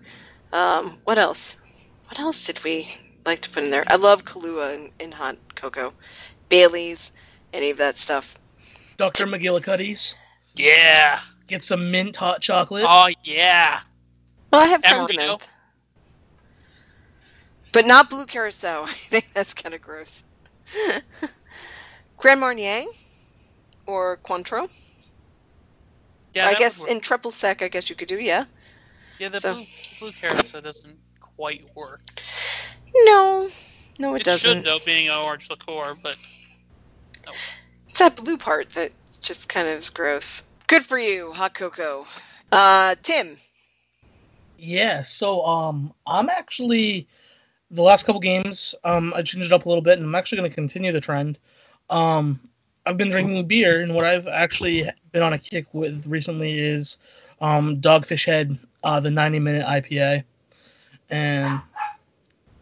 [0.53, 1.63] Um, what else?
[2.09, 3.85] What else did we like to put in there?
[3.89, 5.95] I love Kahlua in, in hot cocoa.
[6.49, 7.13] Bailey's,
[7.53, 8.39] any of that stuff.
[8.97, 9.27] Dr.
[9.27, 10.17] McGillicuddy's.
[10.57, 11.21] Yeah.
[11.47, 12.85] Get some mint hot chocolate.
[12.87, 13.81] Oh yeah.
[14.53, 15.39] Well, I have creme de
[17.73, 18.85] But not blue curaçao.
[18.89, 20.23] I think that's kind of gross.
[22.17, 22.85] Grand Marnier
[23.87, 24.69] or Cointreau.
[26.35, 26.49] Yeah.
[26.49, 28.45] I guess in triple sec, I guess you could do, yeah.
[29.19, 29.67] yeah the so- blue,
[30.01, 32.01] blue curaçao doesn't quite work.
[32.95, 33.51] No,
[33.99, 34.51] no, it, It, doesn't.
[34.51, 36.17] It should though, being an orange liqueur, but
[37.89, 40.49] It's that blue part that just kind of is gross.
[40.67, 42.07] Good for you, hot cocoa.
[42.51, 43.37] Uh, Tim.
[44.59, 47.07] Yeah, so um I'm actually
[47.71, 50.37] the last couple games, um I changed it up a little bit and I'm actually
[50.37, 51.39] gonna continue the trend.
[51.91, 52.41] Um
[52.87, 56.99] I've been drinking beer and what I've actually been on a kick with recently is
[57.41, 60.25] um Dogfish Head, uh the 90 minute IPA.
[61.11, 61.61] And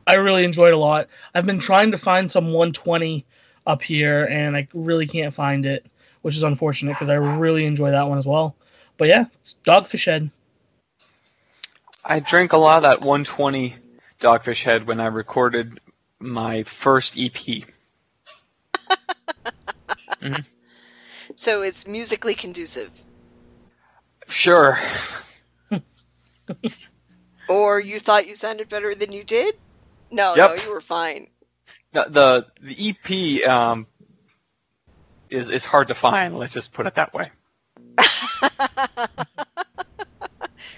[0.06, 1.08] I really enjoyed it a lot.
[1.34, 3.24] I've been trying to find some 120
[3.66, 5.86] up here and I really can't find it,
[6.22, 8.56] which is unfortunate because I really enjoy that one as well.
[8.98, 10.30] But yeah, it's Dogfish Head.
[12.04, 13.76] I drank a lot of that 120
[14.20, 15.80] Dogfish Head when I recorded
[16.18, 17.28] my first E
[20.22, 20.44] EP.
[21.34, 23.02] So it's musically conducive.
[24.28, 24.78] Sure.
[27.48, 29.56] Or you thought you sounded better than you did?
[30.10, 30.50] No, Yep.
[30.56, 31.26] no, you were fine.
[31.92, 33.86] The the, the EP um,
[35.28, 36.38] is is hard to find.
[36.38, 37.30] Let's just put it that way.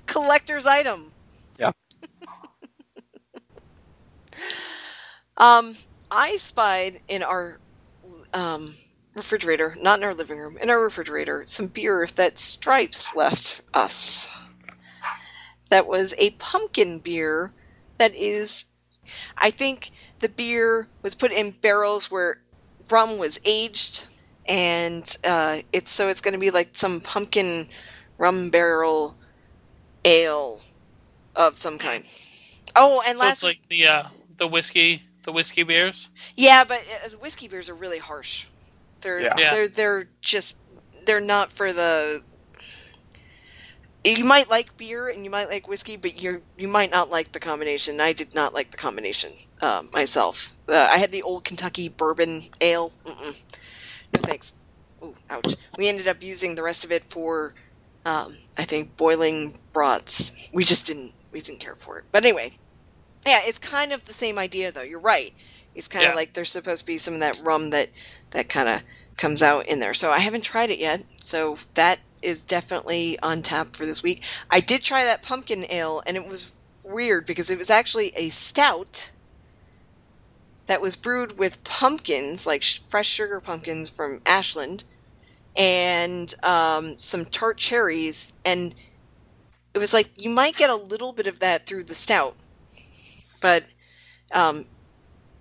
[0.07, 1.13] Collector's item.
[1.59, 1.73] Yeah.
[5.37, 5.77] um,
[6.11, 7.59] I spied in our
[8.33, 8.75] um,
[9.15, 14.31] refrigerator, not in our living room, in our refrigerator, some beer that Stripes left us.
[15.71, 17.53] That was a pumpkin beer
[17.99, 18.67] that is,
[19.37, 19.91] I think
[20.21, 22.41] the beer was put in barrels where
[22.91, 24.07] rum was aged,
[24.47, 27.69] and uh, it's so it's going to be like some pumpkin
[28.19, 29.17] rum barrel
[30.05, 30.61] ale
[31.35, 32.05] of some kind.
[32.77, 34.03] Oh, and so last it's like the uh,
[34.37, 36.11] the whiskey the whiskey beers.
[36.37, 38.47] yeah, but uh, the whiskey beers are really harsh.
[39.05, 39.35] They're Yeah.
[39.39, 39.55] Yeah.
[39.55, 40.57] they're they're just
[41.07, 42.23] they're not for the.
[44.05, 47.33] You might like beer and you might like whiskey, but you you might not like
[47.33, 48.01] the combination.
[48.01, 49.33] I did not like the combination
[49.63, 50.53] uh, myself.
[50.69, 52.93] Uh, I had the old Kentucky bourbon ale.
[53.07, 53.41] Mm-mm.
[54.15, 54.55] No thanks.
[55.03, 55.57] Ooh, ouch.
[55.79, 57.55] We ended up using the rest of it for,
[58.05, 60.49] um, I think, boiling broths.
[60.53, 62.05] We just didn't we didn't care for it.
[62.13, 62.53] But anyway,
[63.27, 64.83] yeah, it's kind of the same idea though.
[64.83, 65.33] You're right.
[65.75, 66.17] It's kind of Yeah.
[66.17, 67.91] like there's supposed to be some of that rum that
[68.31, 68.83] that kind of
[69.17, 69.95] comes out in there.
[69.95, 71.05] So I haven't tried it yet.
[71.21, 74.23] So that is definitely on tap for this week.
[74.51, 76.53] I did try that pumpkin ale and it was
[76.83, 79.11] weird because it was actually a stout
[80.67, 84.83] that was brewed with pumpkins, like sh- fresh sugar pumpkins from Ashland,
[85.57, 88.33] and um, some tart cherries.
[88.45, 88.75] And
[89.75, 92.35] it was like you might get a little bit of that through the stout,
[93.43, 93.65] but
[94.33, 94.65] um,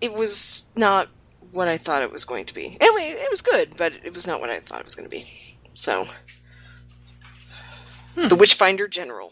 [0.03, 1.07] it was not
[1.53, 2.77] what I thought it was going to be.
[2.81, 5.15] Anyway, it was good, but it was not what I thought it was going to
[5.15, 5.57] be.
[5.73, 6.07] So,
[8.13, 8.27] hmm.
[8.27, 9.31] the Witchfinder General.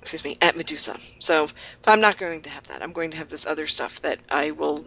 [0.00, 0.98] Excuse me, at Medusa.
[1.20, 1.50] So,
[1.82, 2.82] but I'm not going to have that.
[2.82, 4.86] I'm going to have this other stuff that I will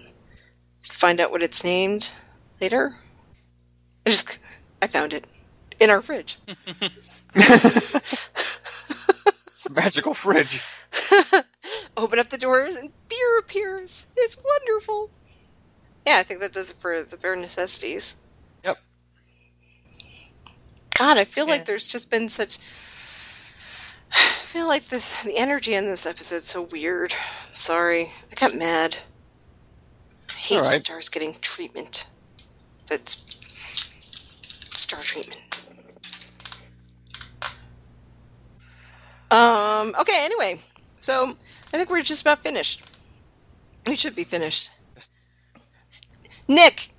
[0.81, 2.11] find out what it's named
[2.59, 2.97] later.
[4.05, 4.37] I just,
[4.81, 5.27] I found it
[5.79, 6.39] in our fridge.
[9.59, 10.61] It's a magical fridge.
[11.97, 14.07] Open up the doors and beer appears.
[14.15, 15.09] It's wonderful.
[16.05, 18.17] Yeah, I think that does it for the bare necessities.
[18.63, 18.77] Yep.
[20.97, 21.51] God, I feel Yeah.
[21.51, 22.57] like there's just been such.
[24.11, 27.13] I feel like this the energy in this episode's so weird.
[27.53, 28.97] Sorry, I got mad.
[30.31, 30.65] I hate right.
[30.83, 32.07] stars getting treatment.
[32.87, 33.37] That's
[34.41, 35.41] star treatment.
[39.31, 39.93] Um.
[39.99, 40.25] Okay.
[40.25, 40.59] Anyway,
[40.99, 41.37] so
[41.73, 42.83] I think we're just about finished.
[43.87, 44.69] We should be finished.
[46.47, 46.89] Nick,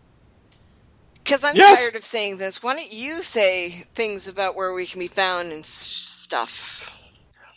[1.25, 1.79] because I'm Yes?
[1.81, 5.53] tired of saying this, why don't you say things about where we can be found
[5.53, 7.11] and stuff?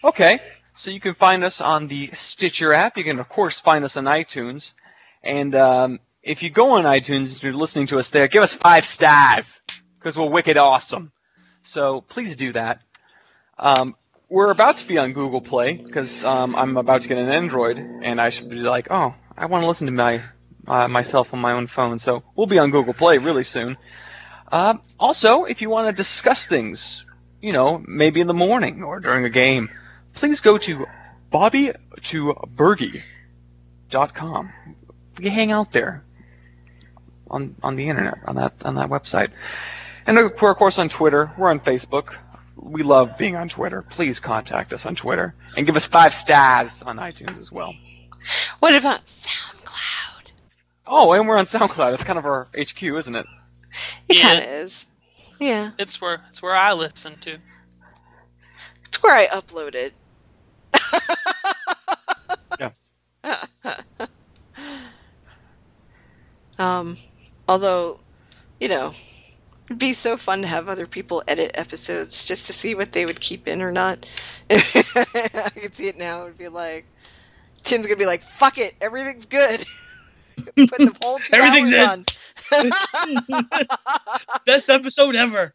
[0.04, 0.40] Okay,
[0.76, 2.98] so you can find us on the Stitcher app.
[2.98, 4.74] You can, of course, find us on iTunes.
[5.24, 8.54] And um, if you go on iTunes and you're listening to us there, give us
[8.54, 9.62] five stars
[10.00, 11.12] because we're wicked awesome.
[11.64, 12.82] So please do that.
[13.60, 13.96] Um,
[14.34, 17.78] we're about to be on Google Play because um, I'm about to get an Android,
[17.78, 20.24] and I should be like, oh, I want to listen to my
[20.68, 22.00] uh, myself on my own phone.
[22.00, 23.78] So we'll be on Google Play really soon.
[24.52, 27.06] Uh, also, if you want to discuss things,
[27.44, 29.70] you know, maybe in the morning or during a game,
[30.14, 30.88] please go to
[31.30, 31.72] Bobby
[32.06, 32.34] to
[34.16, 34.50] com.
[35.20, 36.04] We hang out there
[37.30, 39.30] on on the internet on that on that website,
[40.08, 41.32] and of course on Twitter.
[41.38, 42.16] We're on Facebook.
[42.56, 43.82] We love being on Twitter.
[43.82, 47.74] Please contact us on Twitter and give us five stars on iTunes as well.
[48.60, 50.32] What about SoundCloud?
[50.88, 51.94] Oh, and we're on SoundCloud.
[51.96, 53.26] It's kind of our HQ, isn't it?
[54.08, 54.22] It Yeah.
[54.22, 54.88] kind of is.
[55.40, 57.38] Yeah, It's where it's where I listen to.
[58.86, 59.94] it's where I upload it.
[62.60, 62.70] Yeah.
[66.60, 66.98] um,
[67.48, 68.00] although,
[68.60, 68.94] you know,
[69.74, 73.06] it'd be so fun to have other people edit episodes just to see what they
[73.08, 74.06] would keep in or not.
[74.52, 76.24] I could see it now.
[76.26, 76.86] It'd be like
[77.64, 79.66] Tim's gonna be like, "Fuck it, everything's good."
[80.68, 81.86] Put the whole two Everything's hours in.
[81.86, 82.06] on.
[84.46, 85.54] Best episode ever.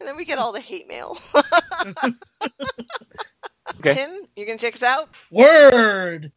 [0.00, 1.18] And then we get all the hate mail.
[3.80, 3.94] Okay.
[3.94, 5.10] Tim, you gonna take us out?
[5.30, 6.30] Word.